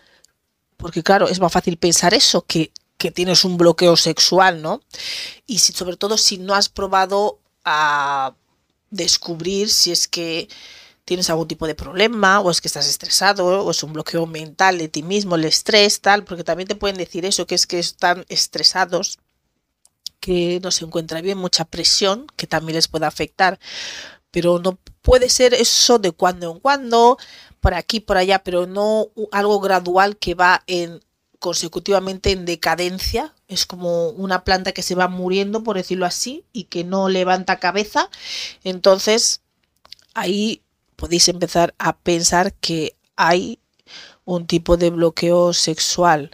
porque 0.78 1.04
claro, 1.04 1.28
es 1.28 1.40
más 1.40 1.52
fácil 1.52 1.78
pensar 1.78 2.14
eso, 2.14 2.46
que, 2.46 2.72
que 2.98 3.12
tienes 3.12 3.46
un 3.46 3.58
bloqueo 3.58 3.98
sexual, 3.98 4.62
¿no? 4.62 4.82
Y 5.48 5.60
si, 5.60 5.74
sobre 5.74 5.98
todo 5.98 6.18
si 6.18 6.38
no 6.38 6.54
has 6.54 6.70
probado 6.70 7.40
a 7.66 8.36
descubrir 8.90 9.70
si 9.70 9.92
es 9.92 10.08
que 10.08 10.50
tienes 11.06 11.30
algún 11.30 11.48
tipo 11.48 11.66
de 11.68 11.76
problema 11.76 12.40
o 12.42 12.52
es 12.52 12.62
que 12.62 12.68
estás 12.68 12.88
estresado 12.88 13.66
o 13.66 13.72
es 13.72 13.84
un 13.84 13.94
bloqueo 13.94 14.28
mental 14.28 14.78
de 14.78 14.88
ti 14.88 15.04
mismo, 15.04 15.36
el 15.36 15.46
estrés, 15.46 16.02
tal, 16.02 16.24
porque 16.24 16.44
también 16.44 16.68
te 16.68 16.76
pueden 16.76 16.98
decir 16.98 17.26
eso, 17.26 17.48
que 17.48 17.56
es 17.56 17.66
que 17.66 17.80
están 17.80 18.26
estresados, 18.30 19.20
que 20.20 20.60
no 20.62 20.72
se 20.72 20.86
encuentra 20.86 21.22
bien, 21.22 21.38
mucha 21.38 21.66
presión, 21.66 22.28
que 22.36 22.48
también 22.48 22.76
les 22.76 22.88
puede 22.88 23.08
afectar, 23.08 23.60
pero 24.30 24.60
no 24.60 24.78
puede 25.02 25.30
ser 25.30 25.54
eso 25.54 26.00
de 26.00 26.12
cuando 26.12 26.52
en 26.52 26.60
cuando, 26.60 27.18
por 27.60 27.74
aquí, 27.74 28.00
por 28.00 28.18
allá, 28.18 28.44
pero 28.44 28.68
no 28.68 29.08
algo 29.32 29.60
gradual 29.60 30.18
que 30.18 30.36
va 30.36 30.64
en 30.68 31.02
consecutivamente 31.40 32.32
en 32.32 32.46
decadencia, 32.46 33.34
es 33.48 33.66
como 33.66 34.10
una 34.10 34.44
planta 34.44 34.74
que 34.74 34.84
se 34.84 34.94
va 34.94 35.08
muriendo, 35.08 35.64
por 35.64 35.76
decirlo 35.76 36.06
así, 36.06 36.46
y 36.54 36.66
que 36.66 36.84
no 36.84 37.10
levanta 37.10 37.60
cabeza. 37.60 38.12
Entonces, 38.64 39.42
ahí 40.14 40.62
podéis 40.96 41.28
empezar 41.30 41.74
a 41.80 41.98
pensar 41.98 42.54
que 42.54 42.96
hay 43.16 43.58
un 44.24 44.46
tipo 44.46 44.78
de 44.78 44.92
bloqueo 44.92 45.54
sexual. 45.54 46.30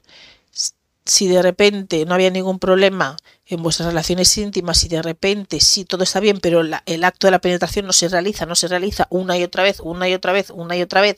Si 1.05 1.29
de 1.29 1.41
repente 1.41 2.05
no 2.05 2.13
había 2.13 2.29
ningún 2.29 2.59
problema 2.59 3.15
en 3.47 3.63
vuestras 3.63 3.87
relaciones 3.87 4.37
íntimas 4.37 4.83
y 4.83 4.89
de 4.89 5.01
repente 5.01 5.59
sí 5.59 5.85
todo 5.85 6.03
está 6.03 6.19
bien, 6.19 6.39
pero 6.39 6.61
el 6.61 7.03
acto 7.03 7.27
de 7.27 7.31
la 7.31 7.39
penetración 7.39 7.85
no 7.85 7.93
se 7.93 8.09
realiza, 8.09 8.45
no 8.45 8.55
se 8.55 8.67
realiza 8.67 9.07
una 9.09 9.37
y 9.37 9.43
otra 9.43 9.63
vez, 9.63 9.79
una 9.79 10.09
y 10.09 10.13
otra 10.13 10.33
vez, 10.33 10.49
una 10.49 10.75
y 10.75 10.81
otra 10.81 11.01
vez, 11.01 11.17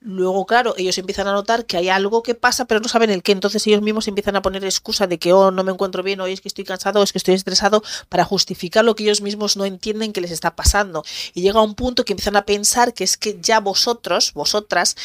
Luego, 0.00 0.46
claro, 0.46 0.74
ellos 0.76 0.98
empiezan 0.98 1.26
a 1.26 1.32
notar 1.32 1.66
que 1.66 1.76
hay 1.78 1.88
algo 1.88 2.22
que 2.22 2.36
pasa, 2.36 2.66
pero 2.66 2.78
no 2.78 2.88
saben 2.88 3.10
el 3.10 3.24
qué. 3.24 3.32
Entonces 3.32 3.66
ellos 3.66 3.82
mismos 3.82 4.06
empiezan 4.06 4.36
a 4.36 4.42
poner 4.42 4.64
excusa 4.64 5.08
de 5.08 5.18
que, 5.18 5.32
oh, 5.32 5.50
no 5.50 5.64
me 5.64 5.72
encuentro 5.72 6.04
bien, 6.04 6.20
hoy 6.20 6.32
es 6.32 6.40
que 6.40 6.46
estoy 6.46 6.62
cansado, 6.64 7.00
o 7.00 7.02
es 7.02 7.10
que 7.10 7.18
estoy 7.18 7.34
estresado, 7.34 7.82
para 8.08 8.24
justificar 8.24 8.84
lo 8.84 8.94
que 8.94 9.02
ellos 9.02 9.20
mismos 9.20 9.56
no 9.56 9.64
entienden 9.64 10.12
que 10.12 10.20
les 10.20 10.30
está 10.30 10.54
pasando. 10.54 11.02
Y 11.34 11.42
llega 11.42 11.60
un 11.60 11.74
punto 11.74 12.04
que 12.04 12.12
empiezan 12.12 12.36
a 12.36 12.44
pensar 12.44 12.94
que 12.94 13.02
es 13.02 13.16
que 13.16 13.38
ya 13.40 13.58
vosotros, 13.58 14.32
vosotras, 14.32 14.96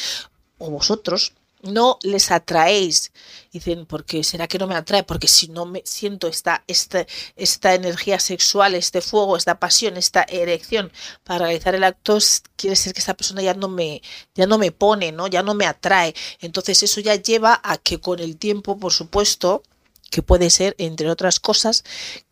o 0.60 0.70
vosotros, 0.70 1.34
no 1.64 2.00
les 2.04 2.32
atraéis. 2.32 3.12
Dicen, 3.52 3.86
porque 3.86 4.24
será 4.24 4.48
que 4.48 4.58
no 4.58 4.68
me 4.68 4.76
atrae? 4.76 5.04
Porque 5.04 5.28
si 5.28 5.48
no 5.48 5.66
me 5.66 5.82
siento 5.86 6.28
esta, 6.28 6.64
esta, 6.68 7.06
esta 7.36 7.74
energía 7.74 8.20
sexual, 8.20 8.76
este 8.76 9.02
fuego, 9.02 9.38
esta 9.38 9.60
pasión, 9.60 9.98
esta 9.98 10.24
erección 10.24 10.92
para 11.24 11.46
realizar 11.46 11.76
el 11.76 11.84
acto, 11.84 12.18
quiere 12.56 12.72
decir 12.72 12.94
que 12.94 13.00
esta 13.00 13.16
persona 13.16 13.42
ya 13.42 13.54
no 13.54 13.68
me, 13.68 14.02
ya 14.36 14.48
no 14.48 14.58
me 14.58 14.72
pone, 14.72 15.12
¿no? 15.12 15.28
Ya 15.28 15.44
no 15.44 15.54
me 15.54 15.66
atrae. 15.66 16.14
Entonces 16.40 16.84
eso 16.84 17.02
ya 17.02 17.16
lleva 17.16 17.60
a 17.64 17.78
que 17.78 18.00
con 18.00 18.20
el 18.20 18.38
tiempo, 18.38 18.78
por 18.78 18.94
supuesto, 18.94 19.64
que 20.10 20.22
puede 20.22 20.50
ser, 20.50 20.76
entre 20.78 21.10
otras 21.10 21.40
cosas, 21.40 21.84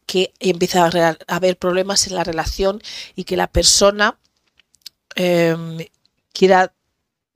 que 0.05 0.33
empieza 0.39 0.85
a 0.85 1.17
haber 1.27 1.57
problemas 1.57 2.07
en 2.07 2.15
la 2.15 2.23
relación 2.23 2.81
y 3.15 3.25
que 3.25 3.37
la 3.37 3.47
persona 3.47 4.17
em, 5.15 5.85
quiera 6.33 6.73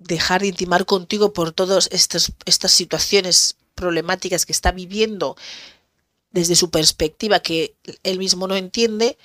dejar 0.04 0.42
de 0.42 0.48
intimar 0.48 0.86
contigo 0.86 1.34
por 1.34 1.52
todas 1.52 1.90
estas, 1.92 2.34
estas 2.46 2.72
situaciones 2.72 3.58
problemáticas 3.76 4.46
que 4.46 4.52
está 4.52 4.72
viviendo 4.72 5.36
desde 6.32 6.56
su 6.56 6.70
perspectiva 6.70 7.40
que 7.40 7.76
él 8.04 8.20
mismo 8.20 8.48
no 8.48 8.56
entiende. 8.56 9.18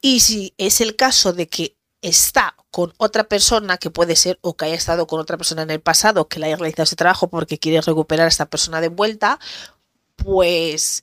Y 0.00 0.20
si 0.20 0.54
es 0.58 0.80
el 0.80 0.96
caso 0.96 1.32
de 1.32 1.48
que 1.48 1.76
está 2.02 2.56
con 2.70 2.94
otra 2.98 3.24
persona, 3.24 3.78
que 3.78 3.90
puede 3.90 4.16
ser 4.16 4.38
o 4.42 4.56
que 4.56 4.66
haya 4.66 4.74
estado 4.74 5.06
con 5.06 5.20
otra 5.20 5.36
persona 5.36 5.62
en 5.62 5.70
el 5.70 5.80
pasado, 5.80 6.28
que 6.28 6.38
le 6.38 6.46
haya 6.46 6.56
realizado 6.56 6.84
ese 6.84 6.96
trabajo 6.96 7.28
porque 7.28 7.58
quiere 7.58 7.80
recuperar 7.80 8.26
a 8.26 8.28
esta 8.28 8.46
persona 8.46 8.80
de 8.80 8.88
vuelta, 8.88 9.40
pues 10.14 11.02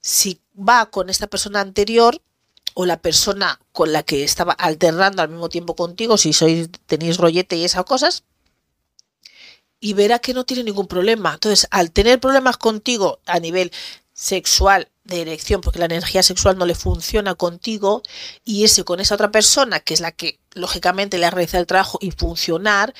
si 0.00 0.40
va 0.56 0.90
con 0.90 1.08
esta 1.08 1.26
persona 1.26 1.60
anterior, 1.60 2.20
o 2.80 2.86
la 2.86 3.02
persona 3.02 3.58
con 3.72 3.92
la 3.92 4.04
que 4.04 4.22
estaba 4.22 4.52
alternando 4.52 5.20
al 5.20 5.28
mismo 5.28 5.48
tiempo 5.48 5.74
contigo, 5.74 6.16
si 6.16 6.32
sois 6.32 6.68
tenéis 6.86 7.16
rollete 7.16 7.56
y 7.56 7.64
esas 7.64 7.82
cosas, 7.82 8.22
y 9.80 9.94
verá 9.94 10.20
que 10.20 10.32
no 10.32 10.44
tiene 10.44 10.62
ningún 10.62 10.86
problema. 10.86 11.34
Entonces, 11.34 11.66
al 11.72 11.90
tener 11.90 12.20
problemas 12.20 12.56
contigo 12.56 13.18
a 13.26 13.40
nivel 13.40 13.72
sexual 14.12 14.92
de 15.02 15.22
erección, 15.22 15.60
porque 15.60 15.80
la 15.80 15.86
energía 15.86 16.22
sexual 16.22 16.56
no 16.56 16.66
le 16.66 16.76
funciona 16.76 17.34
contigo, 17.34 18.04
y 18.44 18.62
ese 18.62 18.84
con 18.84 19.00
esa 19.00 19.16
otra 19.16 19.32
persona, 19.32 19.80
que 19.80 19.94
es 19.94 20.00
la 20.00 20.12
que 20.12 20.38
lógicamente 20.54 21.18
le 21.18 21.26
ha 21.26 21.30
realizado 21.30 21.62
el 21.62 21.66
trabajo 21.66 21.98
y 22.00 22.12
funcionar, 22.12 22.94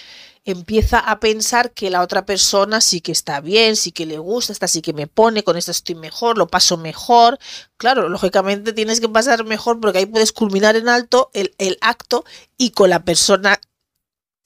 empieza 0.44 0.98
a 0.98 1.20
pensar 1.20 1.72
que 1.72 1.90
la 1.90 2.02
otra 2.02 2.24
persona 2.26 2.80
sí 2.80 3.00
que 3.00 3.12
está 3.12 3.40
bien, 3.40 3.76
sí 3.76 3.92
que 3.92 4.06
le 4.06 4.18
gusta, 4.18 4.52
esta 4.52 4.68
sí 4.68 4.82
que 4.82 4.92
me 4.92 5.06
pone, 5.06 5.44
con 5.44 5.56
esta 5.56 5.70
estoy 5.70 5.94
mejor, 5.94 6.38
lo 6.38 6.48
paso 6.48 6.76
mejor. 6.76 7.38
Claro, 7.76 8.08
lógicamente 8.08 8.72
tienes 8.72 9.00
que 9.00 9.08
pasar 9.08 9.44
mejor 9.44 9.80
porque 9.80 9.98
ahí 9.98 10.06
puedes 10.06 10.32
culminar 10.32 10.76
en 10.76 10.88
alto 10.88 11.30
el, 11.34 11.54
el 11.58 11.78
acto 11.80 12.24
y 12.56 12.70
con 12.70 12.90
la 12.90 13.04
persona 13.04 13.60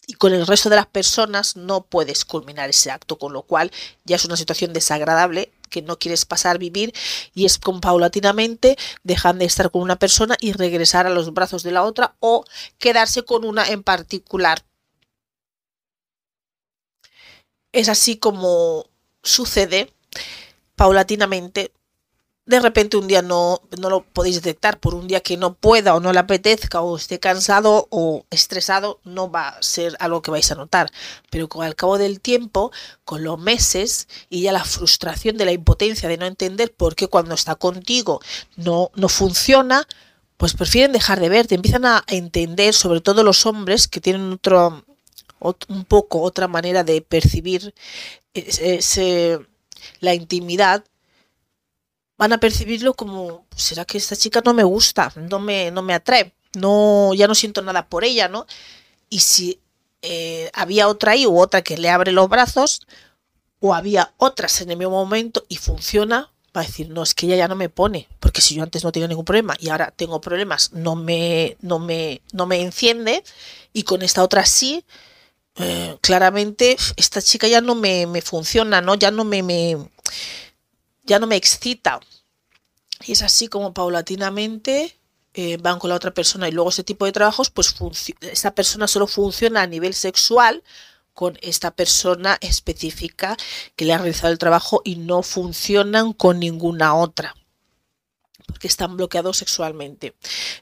y 0.07 0.15
con 0.15 0.33
el 0.33 0.47
resto 0.47 0.69
de 0.69 0.77
las 0.77 0.87
personas 0.87 1.57
no 1.57 1.85
puedes 1.87 2.25
culminar 2.25 2.69
ese 2.69 2.91
acto, 2.91 3.19
con 3.19 3.33
lo 3.33 3.43
cual 3.43 3.71
ya 4.05 4.17
es 4.17 4.25
una 4.25 4.37
situación 4.37 4.73
desagradable 4.73 5.53
que 5.71 5.83
no 5.83 5.99
quieres 5.99 6.25
pasar 6.25 6.59
vivir 6.59 6.93
y 7.35 7.47
es 7.47 7.59
con 7.59 7.81
paulatinamente 7.81 8.77
dejan 9.05 9.39
de 9.39 9.47
estar 9.47 9.71
con 9.71 9.83
una 9.83 9.99
persona 9.99 10.37
y 10.41 10.53
regresar 10.53 11.07
a 11.07 11.11
los 11.11 11.33
brazos 11.33 11.63
de 11.63 11.73
la 11.73 11.83
otra 11.85 12.15
o 12.21 12.45
quedarse 12.79 13.25
con 13.25 13.45
una 13.45 13.67
en 13.69 13.83
particular 13.83 14.65
es 17.73 17.88
así 17.88 18.17
como 18.17 18.87
sucede 19.23 19.93
paulatinamente. 20.76 21.73
De 22.45 22.59
repente 22.59 22.97
un 22.97 23.07
día 23.07 23.23
no, 23.23 23.62
no 23.79 23.88
lo 23.88 24.02
podéis 24.02 24.37
detectar, 24.37 24.81
por 24.81 24.95
un 24.95 25.07
día 25.07 25.21
que 25.21 25.37
no 25.37 25.55
pueda 25.55 25.95
o 25.95 26.00
no 26.00 26.12
le 26.12 26.19
apetezca 26.19 26.81
o 26.81 26.97
esté 26.97 27.21
cansado 27.21 27.87
o 27.91 28.26
estresado, 28.31 28.99
no 29.05 29.31
va 29.31 29.50
a 29.50 29.62
ser 29.62 29.97
algo 30.00 30.23
que 30.23 30.33
vais 30.33 30.50
a 30.50 30.57
notar. 30.57 30.91
Pero 31.31 31.49
con 31.49 31.64
al 31.64 31.76
cabo 31.76 31.99
del 31.99 32.21
tiempo, 32.21 32.73
con 33.05 33.23
los 33.23 33.38
meses 33.38 34.09
y 34.29 34.43
ya 34.43 34.52
la 34.52 34.64
frustración 34.64 35.37
de 35.37 35.45
la 35.45 35.52
impotencia 35.52 36.09
de 36.09 36.19
no 36.19 36.26
entender 36.26 36.75
por 36.75 36.97
qué 36.97 37.07
cuando 37.07 37.35
está 37.35 37.55
contigo 37.55 38.21
no, 38.57 38.91
no 38.97 39.09
funciona, 39.09 39.87
pues 40.37 40.55
prefieren 40.55 40.91
dejar 40.91 41.21
de 41.21 41.29
verte, 41.29 41.55
empiezan 41.55 41.85
a 41.85 42.02
entender, 42.09 42.75
sobre 42.75 43.00
todo 43.00 43.23
los 43.23 43.47
hombres 43.47 43.87
que 43.87 44.00
tienen 44.00 44.33
otro, 44.33 44.85
un 45.69 45.85
poco 45.85 46.21
otra 46.21 46.49
manera 46.49 46.85
de 46.85 47.03
percibir 47.03 47.75
la 50.01 50.15
intimidad, 50.15 50.85
van 52.17 52.33
a 52.33 52.39
percibirlo 52.39 52.95
como, 52.95 53.47
¿será 53.57 53.85
que 53.85 53.99
esta 53.99 54.17
chica 54.17 54.43
no 54.45 54.55
me 54.55 54.65
gusta? 54.65 55.13
No 55.17 55.41
me, 55.41 55.71
no 55.71 55.83
me 55.83 55.95
atrae, 55.95 56.33
no, 56.55 57.13
ya 57.15 57.27
no 57.27 57.35
siento 57.35 57.63
nada 57.63 57.89
por 57.89 58.05
ella, 58.05 58.29
¿no? 58.29 58.47
Y 59.11 59.21
si 59.21 59.61
eh, 60.03 60.51
había 60.55 60.89
otra 60.89 61.13
ahí 61.13 61.27
u 61.27 61.39
otra 61.39 61.63
que 61.63 61.77
le 61.77 61.91
abre 61.91 62.13
los 62.13 62.29
brazos, 62.29 62.83
o 63.61 63.75
había 63.75 64.13
otras 64.17 64.61
en 64.61 64.71
el 64.71 64.77
mismo 64.77 64.93
momento 64.93 65.45
y 65.49 65.57
funciona, 65.57 66.33
va 66.55 66.61
a 66.61 66.65
decir, 66.65 66.91
no, 66.91 67.03
es 67.03 67.15
que 67.15 67.27
ella 67.27 67.37
ya 67.37 67.49
no 67.49 67.57
me 67.57 67.69
pone, 67.69 68.09
porque 68.21 68.41
si 68.41 68.57
yo 68.57 68.63
antes 68.63 68.85
no 68.85 68.93
tenía 68.93 69.09
ningún 69.09 69.25
problema 69.25 69.57
y 69.59 69.71
ahora 69.71 69.93
tengo 69.97 70.21
problemas, 70.21 70.73
no 70.73 70.97
me, 70.97 71.57
no 71.61 71.79
me, 71.79 72.23
no 72.33 72.47
me 72.47 72.61
enciende, 72.61 73.23
y 73.73 73.85
con 73.85 74.03
esta 74.03 74.23
otra 74.23 74.45
sí, 74.45 74.85
eh, 75.57 75.97
claramente 76.01 76.77
esta 76.97 77.21
chica 77.21 77.47
ya 77.47 77.61
no 77.61 77.75
me, 77.75 78.07
funciona, 78.23 78.81
¿no? 78.81 78.95
Ya 78.95 79.11
no 79.11 79.25
me, 79.25 79.43
me, 79.43 79.77
ya 81.05 81.19
no 81.19 81.27
me 81.27 81.37
excita. 81.37 82.01
Y 83.05 83.13
es 83.13 83.23
así 83.23 83.49
como 83.49 83.75
paulatinamente 83.75 84.97
eh, 85.35 85.57
van 85.59 85.79
con 85.79 85.91
la 85.91 85.97
otra 85.97 86.15
persona 86.15 86.49
y 86.49 86.53
luego 86.53 86.71
ese 86.71 86.85
tipo 86.85 87.05
de 87.05 87.13
trabajos, 87.13 87.51
pues 87.51 87.75
esa 88.21 88.55
persona 88.55 88.87
solo 88.87 89.07
funciona 89.07 89.63
a 89.63 89.67
nivel 89.67 89.95
sexual 89.95 90.63
con 91.15 91.39
esta 91.43 91.73
persona 91.73 92.39
específica 92.41 93.37
que 93.77 93.85
le 93.85 93.93
ha 93.93 93.99
realizado 93.99 94.33
el 94.33 94.39
trabajo 94.39 94.81
y 94.85 94.97
no 94.97 95.23
funcionan 95.23 96.13
con 96.13 96.39
ninguna 96.39 96.95
otra 96.95 97.35
porque 98.53 98.69
están 98.69 98.97
bloqueados 98.97 99.39
sexualmente. 99.39 100.15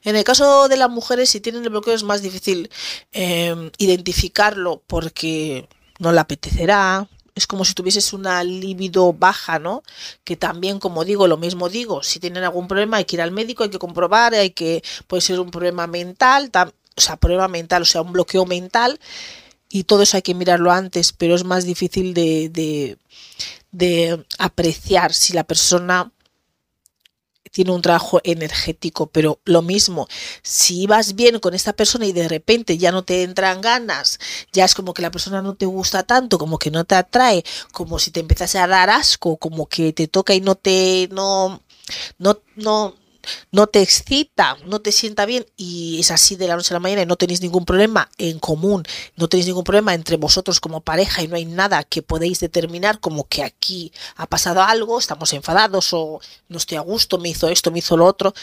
En 0.03 0.15
el 0.15 0.23
caso 0.23 0.67
de 0.67 0.77
las 0.77 0.89
mujeres, 0.89 1.29
si 1.29 1.41
tienen 1.41 1.63
el 1.63 1.69
bloqueo 1.69 1.93
es 1.93 2.03
más 2.03 2.21
difícil 2.21 2.69
eh, 3.11 3.71
identificarlo 3.77 4.81
porque 4.87 5.67
no 5.99 6.11
le 6.11 6.19
apetecerá, 6.19 7.07
es 7.35 7.47
como 7.47 7.65
si 7.65 7.73
tuvieses 7.73 8.13
una 8.13 8.43
libido 8.43 9.13
baja, 9.13 9.59
¿no? 9.59 9.83
Que 10.23 10.35
también, 10.35 10.79
como 10.79 11.05
digo, 11.05 11.27
lo 11.27 11.37
mismo 11.37 11.69
digo, 11.69 12.03
si 12.03 12.19
tienen 12.19 12.43
algún 12.43 12.67
problema 12.67 12.97
hay 12.97 13.05
que 13.05 13.15
ir 13.15 13.21
al 13.21 13.31
médico, 13.31 13.63
hay 13.63 13.69
que 13.69 13.79
comprobar, 13.79 14.33
hay 14.33 14.51
que, 14.51 14.83
puede 15.07 15.21
ser 15.21 15.39
un 15.39 15.51
problema 15.51 15.87
mental, 15.87 16.51
o 16.95 17.01
sea, 17.01 17.17
problema 17.17 17.47
mental, 17.47 17.83
o 17.83 17.85
sea, 17.85 18.01
un 18.01 18.11
bloqueo 18.11 18.45
mental, 18.45 18.99
y 19.69 19.83
todo 19.83 20.03
eso 20.03 20.17
hay 20.17 20.23
que 20.23 20.35
mirarlo 20.35 20.71
antes, 20.71 21.13
pero 21.13 21.35
es 21.35 21.43
más 21.43 21.65
difícil 21.65 22.13
de, 22.13 22.97
de 23.71 24.25
apreciar 24.37 25.13
si 25.13 25.33
la 25.33 25.45
persona 25.45 26.11
tiene 27.51 27.71
un 27.71 27.81
trabajo 27.81 28.19
energético, 28.23 29.07
pero 29.07 29.39
lo 29.45 29.61
mismo, 29.61 30.07
si 30.41 30.87
vas 30.87 31.15
bien 31.15 31.39
con 31.39 31.53
esta 31.53 31.73
persona 31.73 32.05
y 32.05 32.13
de 32.13 32.27
repente 32.27 32.77
ya 32.77 32.91
no 32.91 33.03
te 33.03 33.23
entran 33.23 33.61
ganas, 33.61 34.19
ya 34.51 34.65
es 34.65 34.73
como 34.73 34.93
que 34.93 35.01
la 35.01 35.11
persona 35.11 35.41
no 35.41 35.55
te 35.55 35.65
gusta 35.65 36.03
tanto, 36.03 36.37
como 36.37 36.57
que 36.57 36.71
no 36.71 36.85
te 36.85 36.95
atrae, 36.95 37.43
como 37.71 37.99
si 37.99 38.11
te 38.11 38.21
empezase 38.21 38.59
a 38.59 38.67
dar 38.67 38.89
asco, 38.89 39.37
como 39.37 39.67
que 39.67 39.93
te 39.93 40.07
toca 40.07 40.33
y 40.33 40.41
no 40.41 40.55
te, 40.55 41.09
no, 41.11 41.61
no, 42.17 42.39
no, 42.55 42.95
no 43.51 43.67
te 43.67 43.81
excita, 43.81 44.57
no 44.65 44.79
te 44.79 44.91
sienta 44.91 45.25
bien 45.25 45.45
y 45.57 45.99
es 45.99 46.11
así 46.11 46.35
de 46.35 46.47
la 46.47 46.55
noche 46.55 46.73
a 46.73 46.75
la 46.75 46.79
mañana 46.79 47.01
y 47.01 47.05
no 47.05 47.15
tenéis 47.15 47.41
ningún 47.41 47.65
problema 47.65 48.09
en 48.17 48.39
común, 48.39 48.83
no 49.15 49.27
tenéis 49.27 49.47
ningún 49.47 49.63
problema 49.63 49.93
entre 49.93 50.17
vosotros 50.17 50.59
como 50.59 50.81
pareja 50.81 51.21
y 51.21 51.27
no 51.27 51.35
hay 51.35 51.45
nada 51.45 51.83
que 51.83 52.01
podéis 52.01 52.39
determinar 52.39 52.99
como 52.99 53.27
que 53.27 53.43
aquí 53.43 53.91
ha 54.15 54.27
pasado 54.27 54.61
algo, 54.61 54.99
estamos 54.99 55.33
enfadados 55.33 55.93
o 55.93 56.19
no 56.49 56.57
estoy 56.57 56.77
a 56.77 56.81
gusto, 56.81 57.17
me 57.17 57.29
hizo 57.29 57.47
esto, 57.47 57.71
me 57.71 57.79
hizo 57.79 57.97
lo 57.97 58.05
otro. 58.05 58.33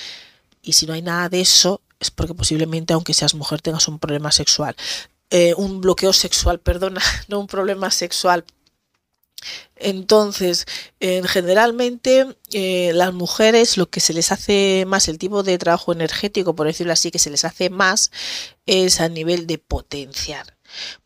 Y 0.63 0.73
si 0.73 0.87
no 0.87 0.93
hay 0.93 1.03
nada 1.03 1.29
de 1.29 1.41
eso, 1.41 1.81
es 2.01 2.11
porque 2.11 2.35
posiblemente, 2.35 2.93
aunque 2.93 3.15
seas 3.15 3.35
mujer, 3.35 3.61
tengas 3.61 3.89
un 3.89 3.99
problema 3.99 4.33
sexual. 4.33 4.77
Eh, 5.31 5.55
un 5.57 5.81
bloqueo 5.81 6.13
sexual, 6.13 6.59
perdona, 6.69 7.03
no 7.29 7.41
un 7.41 7.47
problema 7.47 7.91
sexual, 7.91 8.45
entonces, 9.77 10.67
generalmente 11.01 12.37
eh, 12.53 12.91
las 12.95 13.15
mujeres 13.15 13.77
lo 13.77 13.89
que 13.89 14.01
se 14.01 14.13
les 14.13 14.33
hace 14.33 14.85
más, 14.87 15.09
el 15.09 15.19
tipo 15.19 15.43
de 15.43 15.59
trabajo 15.59 15.93
energético, 15.93 16.55
por 16.55 16.67
decirlo 16.67 16.93
así, 16.93 17.11
que 17.11 17.19
se 17.19 17.31
les 17.31 17.45
hace 17.45 17.71
más 17.71 18.11
es 18.67 19.01
a 19.01 19.09
nivel 19.09 19.47
de 19.47 19.59
potenciar. 19.59 20.57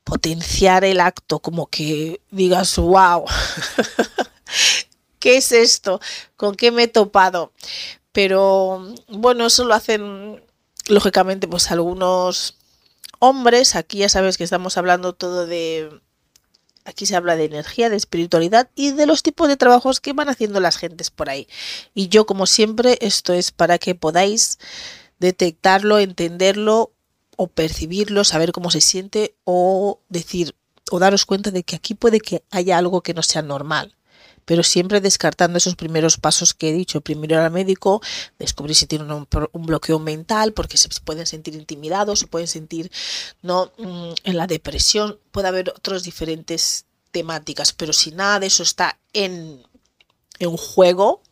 Potenciar 0.05 0.85
el 0.85 1.01
acto, 1.01 1.41
como 1.41 1.69
que 1.69 2.21
digas, 2.31 2.77
wow, 2.77 3.25
¿qué 5.19 5.37
es 5.37 5.53
esto? 5.53 6.01
¿Con 6.37 6.55
qué 6.55 6.71
me 6.71 6.85
he 6.85 6.89
topado? 6.89 7.53
Pero 8.13 8.95
bueno, 9.09 9.47
eso 9.47 9.65
lo 9.65 9.75
hacen 9.75 10.43
lógicamente 10.89 11.47
pues 11.49 11.71
algunos 11.71 12.57
hombres. 13.19 13.77
Aquí 13.77 13.99
ya 13.99 14.09
sabes 14.09 14.37
que 14.37 14.45
estamos 14.45 14.77
hablando 14.77 15.15
todo 15.15 15.47
de 15.47 16.01
Aquí 16.85 17.07
se 17.07 17.17
habla 17.17 17.37
de 17.37 17.45
energía, 17.45 17.89
de 17.89 17.97
espiritualidad 17.97 18.69
y 18.75 18.93
de 18.93 19.07
los 19.07 19.23
tipos 19.23 19.49
de 19.49 19.57
trabajos 19.57 20.01
que 20.01 20.13
van 20.13 20.29
haciendo 20.29 20.61
las 20.61 20.77
gentes 20.77 21.11
por 21.11 21.31
ahí. 21.31 21.47
Y 21.95 22.09
yo, 22.09 22.27
como 22.27 22.47
siempre, 22.47 22.99
esto 23.01 23.33
es 23.33 23.53
para 23.53 23.79
que 23.79 23.95
podáis 23.95 24.59
detectarlo, 25.19 25.99
entenderlo 25.99 26.93
o 27.37 27.47
percibirlo, 27.47 28.25
saber 28.25 28.53
cómo 28.53 28.71
se 28.71 28.81
siente 28.81 29.35
o 29.45 30.01
decir 30.09 30.55
o 30.91 30.99
daros 30.99 31.25
cuenta 31.25 31.51
de 31.51 31.63
que 31.63 31.77
aquí 31.77 31.95
puede 31.95 32.21
que 32.21 32.43
haya 32.51 32.77
algo 32.77 33.03
que 33.03 33.15
no 33.15 33.23
sea 33.23 33.43
normal 33.43 33.95
pero 34.45 34.63
siempre 34.63 35.01
descartando 35.01 35.59
esos 35.59 35.77
primeros 35.77 36.17
pasos 36.17 36.55
que 36.55 36.71
he 36.71 36.73
dicho. 36.73 37.01
Primero 37.01 37.37
ir 37.37 37.41
al 37.41 37.51
médico, 37.51 38.03
descubrir 38.39 38.77
si 38.77 38.87
tienen 38.87 39.11
un, 39.11 39.27
bloqueo 39.67 39.99
mental, 39.99 40.53
porque 40.53 40.77
se 40.77 40.89
pueden 41.01 41.27
sentir 41.27 41.55
intimidados, 41.55 42.21
se 42.21 42.27
pueden 42.27 42.49
sentir 42.49 42.91
no 43.43 43.73
mm, 43.79 44.13
en 44.25 44.37
la 44.37 44.47
depresión, 44.47 45.19
puede 45.31 45.49
haber 45.49 45.71
otras 45.71 46.03
diferentes 46.03 46.87
temáticas, 47.11 47.73
pero 47.73 47.93
si 47.93 48.11
nada 48.11 48.41
de 48.41 48.47
eso 48.47 48.63
está 48.63 48.99
en, 49.13 49.63
en 50.39 50.57
juego 50.57 51.23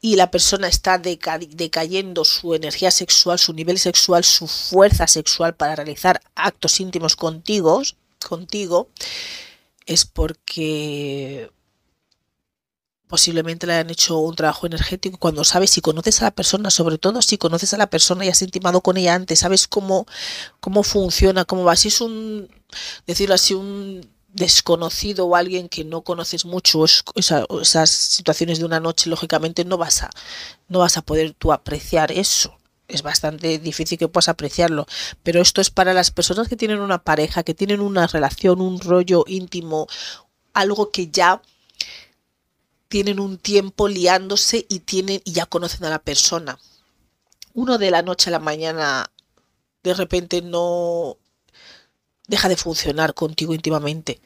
y 0.00 0.16
la 0.16 0.30
persona 0.30 0.68
está 0.68 0.98
decayendo 0.98 2.24
su 2.24 2.54
energía 2.54 2.90
sexual, 2.90 3.38
su 3.38 3.52
nivel 3.54 3.78
sexual, 3.78 4.24
su 4.24 4.46
fuerza 4.46 5.06
sexual 5.06 5.56
para 5.56 5.74
realizar 5.74 6.20
actos 6.34 6.78
íntimos 6.80 7.16
contigo, 7.16 7.82
contigo 8.24 8.88
es 9.86 10.04
porque 10.04 11.50
posiblemente 13.08 13.66
le 13.66 13.74
hayan 13.74 13.90
hecho 13.90 14.18
un 14.18 14.34
trabajo 14.34 14.66
energético 14.66 15.18
cuando 15.18 15.44
sabes 15.44 15.70
si 15.70 15.80
conoces 15.80 16.20
a 16.22 16.26
la 16.26 16.30
persona, 16.32 16.70
sobre 16.70 16.98
todo 16.98 17.22
si 17.22 17.38
conoces 17.38 17.72
a 17.74 17.78
la 17.78 17.88
persona 17.88 18.24
y 18.24 18.28
has 18.28 18.42
intimado 18.42 18.80
con 18.80 18.96
ella 18.96 19.14
antes, 19.14 19.40
sabes 19.40 19.68
cómo, 19.68 20.06
cómo 20.60 20.82
funciona, 20.82 21.44
cómo 21.44 21.64
va. 21.64 21.76
Si 21.76 21.88
es 21.88 22.00
un, 22.00 22.48
decirlo 23.06 23.34
así, 23.34 23.54
un 23.54 24.08
desconocido 24.36 25.26
o 25.26 25.36
alguien 25.36 25.68
que 25.68 25.84
no 25.84 26.02
conoces 26.02 26.44
mucho, 26.44 26.84
esas 26.84 27.90
situaciones 27.90 28.58
de 28.58 28.64
una 28.64 28.80
noche, 28.80 29.08
lógicamente 29.08 29.64
no 29.64 29.78
vas 29.78 30.02
a, 30.02 30.10
no 30.68 30.80
vas 30.80 30.96
a 30.96 31.02
poder 31.02 31.32
tú 31.32 31.52
apreciar 31.52 32.12
eso. 32.12 32.58
Es 32.88 33.02
bastante 33.02 33.58
difícil 33.58 33.98
que 33.98 34.06
puedas 34.06 34.28
apreciarlo, 34.28 34.86
pero 35.24 35.40
esto 35.40 35.60
es 35.60 35.70
para 35.70 35.92
las 35.92 36.12
personas 36.12 36.48
que 36.48 36.56
tienen 36.56 36.80
una 36.80 37.02
pareja, 37.02 37.42
que 37.42 37.54
tienen 37.54 37.80
una 37.80 38.06
relación, 38.06 38.60
un 38.60 38.78
rollo 38.78 39.24
íntimo, 39.26 39.88
algo 40.52 40.90
que 40.90 41.08
ya 41.08 41.42
tienen 42.88 43.20
un 43.20 43.38
tiempo 43.38 43.88
liándose 43.88 44.66
y 44.68 44.80
tienen 44.80 45.20
y 45.24 45.32
ya 45.32 45.46
conocen 45.46 45.84
a 45.84 45.90
la 45.90 45.98
persona. 45.98 46.58
Uno 47.54 47.78
de 47.78 47.90
la 47.90 48.02
noche 48.02 48.30
a 48.30 48.32
la 48.32 48.38
mañana 48.38 49.10
de 49.82 49.94
repente 49.94 50.42
no 50.42 51.16
deja 52.28 52.48
de 52.48 52.56
funcionar 52.56 53.14
contigo 53.14 53.54
íntimamente. 53.54 54.20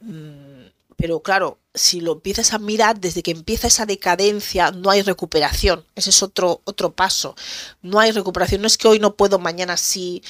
Mm, 0.00 0.66
pero 0.96 1.20
claro, 1.20 1.58
si 1.74 2.00
lo 2.00 2.12
empiezas 2.12 2.52
a 2.52 2.58
mirar 2.58 3.00
desde 3.00 3.22
que 3.22 3.32
empieza 3.32 3.66
esa 3.66 3.86
decadencia, 3.86 4.70
no 4.70 4.90
hay 4.90 5.02
recuperación. 5.02 5.84
Ese 5.96 6.10
es 6.10 6.22
otro, 6.22 6.60
otro 6.64 6.92
paso. 6.92 7.34
No 7.80 7.98
hay 7.98 8.12
recuperación. 8.12 8.60
No 8.60 8.66
es 8.66 8.78
que 8.78 8.88
hoy 8.88 8.98
no 8.98 9.16
puedo, 9.16 9.38
mañana 9.38 9.76
sí, 9.76 10.22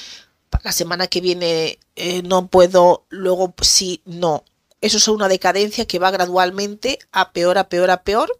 la 0.63 0.71
semana 0.71 1.07
que 1.07 1.21
viene 1.21 1.79
eh, 1.95 2.21
no 2.23 2.47
puedo, 2.47 3.05
luego 3.09 3.53
sí, 3.61 4.01
no 4.05 4.43
eso 4.83 4.97
es 4.97 5.07
una 5.07 5.29
decadencia 5.29 5.85
que 5.85 5.97
va 5.97 6.11
gradualmente 6.11 6.99
a 7.13 7.31
peor, 7.31 7.57
a 7.57 7.69
peor, 7.69 7.89
a 7.89 8.03
peor. 8.03 8.35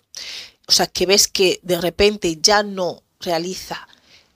O 0.68 0.74
sea, 0.74 0.88
que 0.88 1.06
ves 1.06 1.30
que 1.30 1.62
de 1.64 1.80
repente 1.80 2.38
ya 2.42 2.64
no 2.64 3.02
realiza 3.22 3.88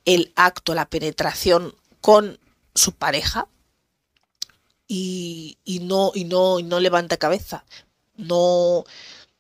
el 0.06 0.32
acto, 0.38 0.74
la 0.74 0.90
penetración 0.90 1.76
con 2.00 2.40
su 2.74 2.94
pareja 2.94 3.50
y, 4.88 5.58
no, 5.82 6.14
y, 6.16 6.24
no, 6.24 6.60
y 6.60 6.64
no 6.64 6.80
levanta 6.80 7.18
cabeza. 7.18 7.66
No, 8.16 8.86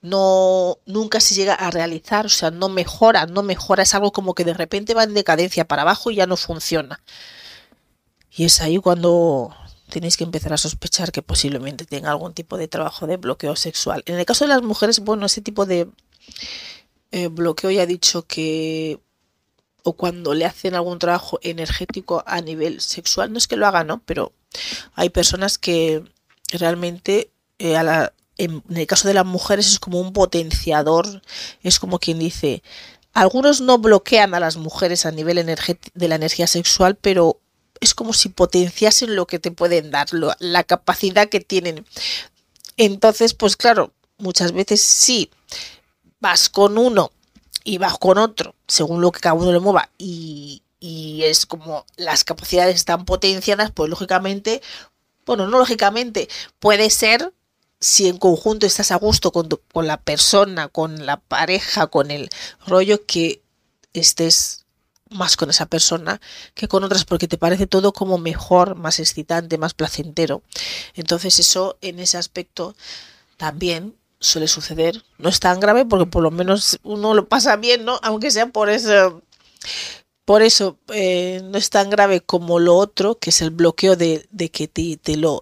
no, 0.01 0.79
nunca 0.85 1.21
se 1.21 1.35
llega 1.35 1.53
a 1.53 1.71
realizar, 1.71 2.25
o 2.25 2.29
sea, 2.29 2.51
no 2.51 2.67
mejora, 2.67 3.27
no 3.27 3.43
mejora, 3.43 3.83
es 3.83 3.95
algo 3.95 4.11
como 4.11 4.35
que 4.35 4.43
de 4.43 4.53
repente 4.53 4.93
va 4.93 5.03
en 5.03 5.13
decadencia 5.13 5.65
para 5.65 5.83
abajo 5.83 6.11
y 6.11 6.15
ya 6.15 6.27
no 6.27 6.35
funciona. 6.35 7.01
Y 8.29 8.43
es 8.43 8.59
ahí 8.59 8.77
cuando 8.77 9.55
tenéis 9.89 10.17
que 10.17 10.23
empezar 10.23 10.53
a 10.53 10.57
sospechar 10.57 11.11
que 11.11 11.21
posiblemente 11.21 11.85
tenga 11.85 12.11
algún 12.11 12.33
tipo 12.33 12.57
de 12.57 12.67
trabajo 12.67 13.07
de 13.07 13.17
bloqueo 13.17 13.55
sexual. 13.55 14.03
En 14.05 14.15
el 14.19 14.25
caso 14.25 14.45
de 14.45 14.49
las 14.49 14.61
mujeres, 14.61 14.99
bueno, 14.99 15.25
ese 15.25 15.41
tipo 15.41 15.65
de 15.65 15.87
eh, 17.11 17.27
bloqueo 17.27 17.71
ya 17.71 17.83
he 17.83 17.87
dicho 17.87 18.23
que 18.23 18.99
o 19.83 19.93
cuando 19.93 20.33
le 20.33 20.45
hacen 20.45 20.75
algún 20.75 20.99
trabajo 20.99 21.39
energético 21.41 22.21
a 22.27 22.41
nivel 22.41 22.81
sexual, 22.81 23.31
no 23.31 23.37
es 23.37 23.47
que 23.47 23.55
lo 23.55 23.67
hagan, 23.67 23.87
¿no? 23.87 24.01
Pero 24.05 24.33
hay 24.95 25.09
personas 25.09 25.57
que 25.57 26.03
realmente 26.51 27.31
eh, 27.59 27.77
en 28.37 28.63
el 28.69 28.87
caso 28.87 29.07
de 29.07 29.13
las 29.13 29.25
mujeres 29.25 29.67
es 29.67 29.79
como 29.79 30.01
un 30.01 30.11
potenciador, 30.11 31.21
es 31.63 31.79
como 31.79 31.99
quien 31.99 32.19
dice, 32.19 32.63
algunos 33.13 33.61
no 33.61 33.77
bloquean 33.77 34.33
a 34.35 34.39
las 34.39 34.57
mujeres 34.57 35.05
a 35.05 35.11
nivel 35.11 35.43
de 35.93 36.07
la 36.07 36.15
energía 36.15 36.47
sexual, 36.47 36.95
pero 36.95 37.39
es 37.81 37.93
como 37.93 38.13
si 38.13 38.29
potenciasen 38.29 39.15
lo 39.15 39.27
que 39.27 39.39
te 39.39 39.51
pueden 39.51 39.91
dar, 39.91 40.07
la 40.39 40.63
capacidad 40.63 41.29
que 41.29 41.39
tienen. 41.39 41.85
Entonces, 42.77 43.33
pues 43.33 43.57
claro, 43.57 43.91
muchas 44.17 44.51
veces 44.51 44.81
sí, 44.81 45.29
vas 46.19 46.49
con 46.49 46.77
uno 46.77 47.11
y 47.63 47.77
vas 47.77 47.97
con 47.97 48.17
otro, 48.17 48.55
según 48.67 49.01
lo 49.01 49.11
que 49.11 49.19
cada 49.19 49.33
uno 49.33 49.51
le 49.51 49.59
mueva, 49.59 49.89
y, 49.97 50.61
es 50.79 51.45
como 51.45 51.85
las 51.97 52.23
capacidades 52.23 52.75
están 52.75 53.03
potenciadas, 53.03 53.71
pues 53.71 53.89
lógicamente, 53.89 54.61
bueno, 55.25 55.47
no 55.47 55.57
lógicamente, 55.57 56.29
puede 56.59 56.89
ser 56.89 57.33
si 57.81 58.07
en 58.07 58.17
conjunto 58.17 58.65
estás 58.65 58.91
a 58.91 58.95
gusto 58.95 59.31
con, 59.31 59.49
con 59.73 59.87
la 59.87 59.97
persona, 59.97 60.69
con 60.69 61.05
la 61.05 61.17
pareja, 61.17 61.87
con 61.87 62.11
el 62.11 62.29
rollo 62.65 63.05
que 63.05 63.41
estés 63.93 64.56
más 65.11 65.35
con 65.35 65.49
esa 65.49 65.65
persona 65.65 66.19
que 66.53 66.67
con 66.67 66.83
otras 66.83 67.05
porque 67.05 67.27
te 67.27 67.37
parece 67.37 67.67
todo 67.67 67.93
como 67.93 68.17
mejor, 68.17 68.75
más 68.75 68.99
excitante, 68.99 69.57
más 69.57 69.73
placentero. 69.73 70.41
Entonces 70.93 71.39
eso 71.39 71.77
en 71.81 71.99
ese 71.99 72.17
aspecto 72.17 72.75
también 73.37 73.95
suele 74.19 74.47
suceder. 74.47 75.03
No 75.17 75.29
es 75.29 75.39
tan 75.39 75.59
grave 75.59 75.85
porque 75.85 76.05
por 76.05 76.23
lo 76.23 76.31
menos 76.31 76.79
uno 76.83 77.13
lo 77.13 77.27
pasa 77.27 77.55
bien, 77.55 77.85
¿no? 77.85 77.99
Aunque 78.03 78.31
sea 78.31 78.47
por 78.47 78.69
eso. 78.69 79.21
Por 80.25 80.41
eso 80.41 80.77
eh, 80.93 81.39
no 81.45 81.57
es 81.57 81.69
tan 81.69 81.89
grave 81.89 82.19
como 82.19 82.59
lo 82.59 82.75
otro, 82.75 83.17
que 83.17 83.29
es 83.29 83.41
el 83.41 83.49
bloqueo 83.49 83.95
de, 83.95 84.27
de 84.29 84.51
que 84.51 84.67
te, 84.67 84.97
te, 84.97 85.15
lo, 85.15 85.41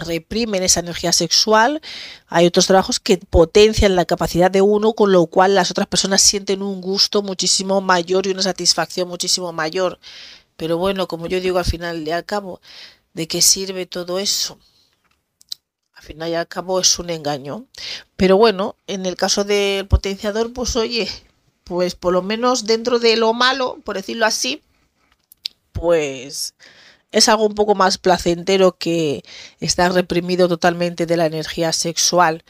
reprimen 0.00 0.62
esa 0.62 0.80
energía 0.80 1.12
sexual, 1.12 1.80
hay 2.26 2.46
otros 2.46 2.66
trabajos 2.66 3.00
que 3.00 3.18
potencian 3.18 3.96
la 3.96 4.04
capacidad 4.04 4.50
de 4.50 4.62
uno, 4.62 4.92
con 4.92 5.12
lo 5.12 5.26
cual 5.26 5.54
las 5.54 5.70
otras 5.70 5.86
personas 5.86 6.22
sienten 6.22 6.62
un 6.62 6.80
gusto 6.80 7.22
muchísimo 7.22 7.80
mayor 7.80 8.26
y 8.26 8.30
una 8.30 8.42
satisfacción 8.42 9.08
muchísimo 9.08 9.52
mayor. 9.52 9.98
Pero 10.56 10.78
bueno, 10.78 11.08
como 11.08 11.26
yo 11.26 11.40
digo 11.40 11.58
al 11.58 11.64
final 11.64 12.06
y 12.06 12.10
al 12.10 12.24
cabo, 12.24 12.60
¿de 13.14 13.26
qué 13.28 13.42
sirve 13.42 13.86
todo 13.86 14.18
eso? 14.18 14.58
Al 15.94 16.02
final 16.02 16.30
y 16.30 16.34
al 16.34 16.48
cabo 16.48 16.80
es 16.80 16.98
un 16.98 17.10
engaño. 17.10 17.66
Pero 18.16 18.36
bueno, 18.36 18.76
en 18.86 19.06
el 19.06 19.16
caso 19.16 19.44
del 19.44 19.86
potenciador, 19.86 20.52
pues 20.52 20.76
oye, 20.76 21.08
pues 21.64 21.94
por 21.94 22.12
lo 22.12 22.22
menos 22.22 22.66
dentro 22.66 22.98
de 22.98 23.16
lo 23.16 23.32
malo, 23.32 23.78
por 23.84 23.96
decirlo 23.96 24.26
así, 24.26 24.62
pues 25.72 26.54
es 27.12 27.28
algo 27.28 27.46
un 27.46 27.54
poco 27.54 27.74
más 27.74 27.98
placentero 27.98 28.76
que 28.76 29.22
estar 29.60 29.92
reprimido 29.92 30.48
totalmente 30.48 31.06
de 31.06 31.16
la 31.16 31.26
energía 31.26 31.72
sexual. 31.72 32.42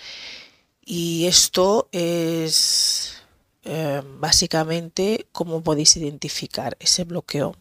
Y 0.84 1.26
esto 1.26 1.88
es 1.92 3.22
eh, 3.64 4.02
básicamente 4.18 5.26
cómo 5.32 5.62
podéis 5.62 5.96
identificar 5.96 6.76
ese 6.80 7.04
bloqueo. 7.04 7.56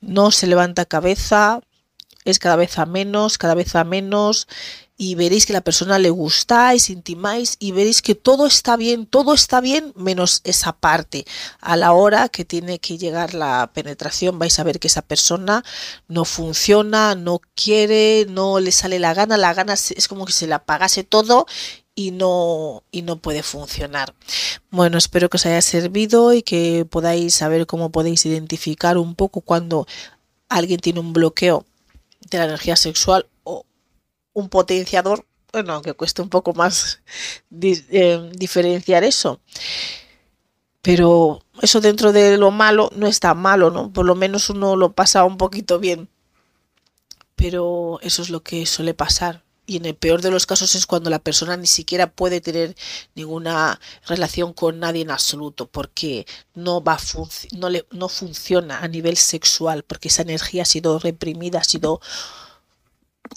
No 0.00 0.30
se 0.30 0.46
levanta 0.46 0.84
cabeza, 0.84 1.60
es 2.24 2.38
cada 2.38 2.56
vez 2.56 2.78
a 2.78 2.86
menos, 2.86 3.38
cada 3.38 3.54
vez 3.54 3.74
a 3.74 3.84
menos, 3.84 4.48
y 4.96 5.16
veréis 5.16 5.44
que 5.44 5.52
la 5.52 5.60
persona 5.60 5.98
le 5.98 6.10
gustáis, 6.10 6.88
intimáis 6.88 7.56
y 7.58 7.72
veréis 7.72 8.00
que 8.00 8.14
todo 8.14 8.46
está 8.46 8.76
bien, 8.76 9.06
todo 9.06 9.34
está 9.34 9.60
bien 9.60 9.92
menos 9.96 10.40
esa 10.44 10.72
parte. 10.72 11.24
A 11.60 11.76
la 11.76 11.92
hora 11.92 12.28
que 12.28 12.44
tiene 12.44 12.78
que 12.78 12.96
llegar 12.96 13.34
la 13.34 13.70
penetración 13.74 14.38
vais 14.38 14.58
a 14.58 14.64
ver 14.64 14.78
que 14.78 14.86
esa 14.86 15.02
persona 15.02 15.64
no 16.06 16.24
funciona, 16.24 17.14
no 17.16 17.40
quiere, 17.54 18.26
no 18.28 18.60
le 18.60 18.70
sale 18.70 18.98
la 19.00 19.14
gana, 19.14 19.36
la 19.36 19.54
gana 19.54 19.74
es 19.74 20.08
como 20.08 20.26
que 20.26 20.32
se 20.32 20.46
le 20.46 20.54
apagase 20.54 21.02
todo 21.02 21.46
y 21.96 22.10
no, 22.12 22.84
y 22.92 23.02
no 23.02 23.16
puede 23.16 23.42
funcionar. 23.42 24.14
Bueno, 24.70 24.98
espero 24.98 25.28
que 25.28 25.36
os 25.38 25.46
haya 25.46 25.62
servido 25.62 26.32
y 26.32 26.42
que 26.42 26.86
podáis 26.88 27.34
saber 27.34 27.66
cómo 27.66 27.90
podéis 27.90 28.26
identificar 28.26 28.98
un 28.98 29.14
poco 29.16 29.40
cuando 29.40 29.86
alguien 30.48 30.80
tiene 30.80 31.00
un 31.00 31.12
bloqueo 31.12 31.64
de 32.30 32.38
la 32.38 32.44
energía 32.44 32.76
sexual 32.76 33.26
un 34.34 34.48
potenciador, 34.50 35.26
bueno, 35.52 35.72
aunque 35.72 35.94
cueste 35.94 36.20
un 36.20 36.28
poco 36.28 36.52
más 36.52 37.00
eh, 37.62 38.30
diferenciar 38.34 39.04
eso. 39.04 39.40
Pero 40.82 41.42
eso 41.62 41.80
dentro 41.80 42.12
de 42.12 42.36
lo 42.36 42.50
malo 42.50 42.90
no 42.94 43.06
está 43.06 43.32
malo, 43.32 43.70
¿no? 43.70 43.90
Por 43.90 44.04
lo 44.04 44.14
menos 44.14 44.50
uno 44.50 44.76
lo 44.76 44.92
pasa 44.92 45.24
un 45.24 45.38
poquito 45.38 45.78
bien. 45.78 46.10
Pero 47.36 47.98
eso 48.02 48.20
es 48.20 48.28
lo 48.28 48.42
que 48.42 48.66
suele 48.66 48.92
pasar. 48.92 49.44
Y 49.66 49.78
en 49.78 49.86
el 49.86 49.94
peor 49.94 50.20
de 50.20 50.30
los 50.30 50.44
casos 50.44 50.74
es 50.74 50.84
cuando 50.84 51.08
la 51.08 51.20
persona 51.20 51.56
ni 51.56 51.66
siquiera 51.66 52.12
puede 52.12 52.42
tener 52.42 52.76
ninguna 53.14 53.80
relación 54.06 54.52
con 54.52 54.78
nadie 54.78 55.02
en 55.02 55.10
absoluto, 55.10 55.66
porque 55.66 56.26
no 56.54 56.82
va 56.82 56.98
no, 57.52 57.70
le, 57.70 57.86
no 57.90 58.10
funciona 58.10 58.80
a 58.80 58.88
nivel 58.88 59.16
sexual, 59.16 59.84
porque 59.84 60.08
esa 60.08 60.22
energía 60.22 60.62
ha 60.62 60.66
sido 60.66 60.98
reprimida, 60.98 61.60
ha 61.60 61.64
sido 61.64 62.02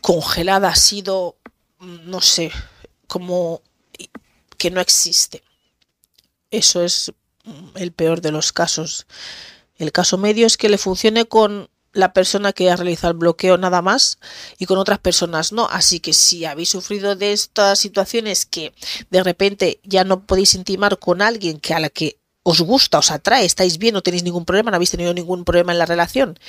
congelada 0.02 0.70
ha 0.70 0.76
sido, 0.76 1.38
no 1.80 2.22
sé, 2.22 2.52
como 3.08 3.62
que 4.58 4.72
no 4.72 4.82
existe. 4.82 5.44
Eso 6.52 6.84
es 6.84 7.12
el 7.76 7.92
peor 7.92 8.22
de 8.22 8.32
los 8.32 8.52
casos. 8.52 9.08
El 9.76 9.92
caso 9.92 10.18
medio 10.18 10.48
es 10.48 10.58
que 10.58 10.70
le 10.70 10.78
funcione 10.78 11.26
con 11.26 11.70
la 11.94 12.14
persona 12.14 12.54
que 12.54 12.70
ha 12.70 12.76
realizado 12.76 13.12
el 13.12 13.18
bloqueo 13.18 13.58
nada 13.58 13.82
más 13.82 14.20
y 14.58 14.66
con 14.66 14.78
otras 14.78 15.00
personas 15.00 15.52
no. 15.52 15.68
Así 15.70 16.00
que 16.00 16.14
si 16.14 16.46
habéis 16.46 16.70
sufrido 16.70 17.16
de 17.16 17.34
estas 17.34 17.80
situaciones 17.80 18.46
que 18.46 18.74
de 19.10 19.24
repente 19.24 19.80
ya 19.84 20.04
no 20.04 20.26
podéis 20.26 20.56
intimar 20.56 21.00
con 21.00 21.22
alguien 21.22 21.60
que 21.60 21.74
a 21.74 21.80
la 21.80 21.90
que 21.90 22.20
os 22.44 22.62
gusta, 22.62 23.00
os 23.00 23.12
atrae, 23.12 23.46
estáis 23.46 23.78
bien, 23.78 23.94
no 23.94 24.02
tenéis 24.02 24.24
ningún 24.24 24.46
problema, 24.46 24.72
no 24.72 24.76
habéis 24.76 24.92
tenido 24.92 25.14
ningún 25.14 25.44
problema 25.44 25.74
en 25.74 25.80
la 25.80 25.86
relación 25.86 26.40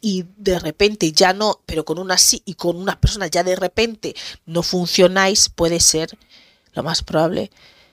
y 0.00 0.26
de 0.36 0.58
repente 0.58 1.12
ya 1.12 1.32
no, 1.32 1.60
pero 1.66 1.84
con 1.84 1.98
una 1.98 2.18
sí 2.18 2.42
y 2.44 2.54
con 2.54 2.76
unas 2.76 2.96
personas 2.96 3.30
ya 3.30 3.44
de 3.44 3.56
repente 3.56 4.14
no 4.46 4.62
funcionáis, 4.62 5.48
puede 5.48 5.80
ser 5.80 6.16
lo 6.72 6.82
más 6.82 7.02
probable 7.02 7.50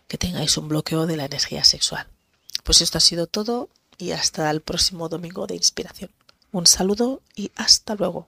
que 0.07 0.17
tengáis 0.17 0.57
un 0.57 0.67
bloqueo 0.67 1.05
de 1.05 1.17
la 1.17 1.25
energía 1.25 1.63
sexual. 1.63 2.07
Pues 2.63 2.81
esto 2.81 2.97
ha 2.97 3.01
sido 3.01 3.27
todo 3.27 3.69
y 3.97 4.11
hasta 4.11 4.49
el 4.49 4.61
próximo 4.61 5.09
domingo 5.09 5.47
de 5.47 5.55
inspiración. 5.55 6.11
Un 6.51 6.65
saludo 6.67 7.21
y 7.35 7.51
hasta 7.55 7.95
luego. 7.95 8.27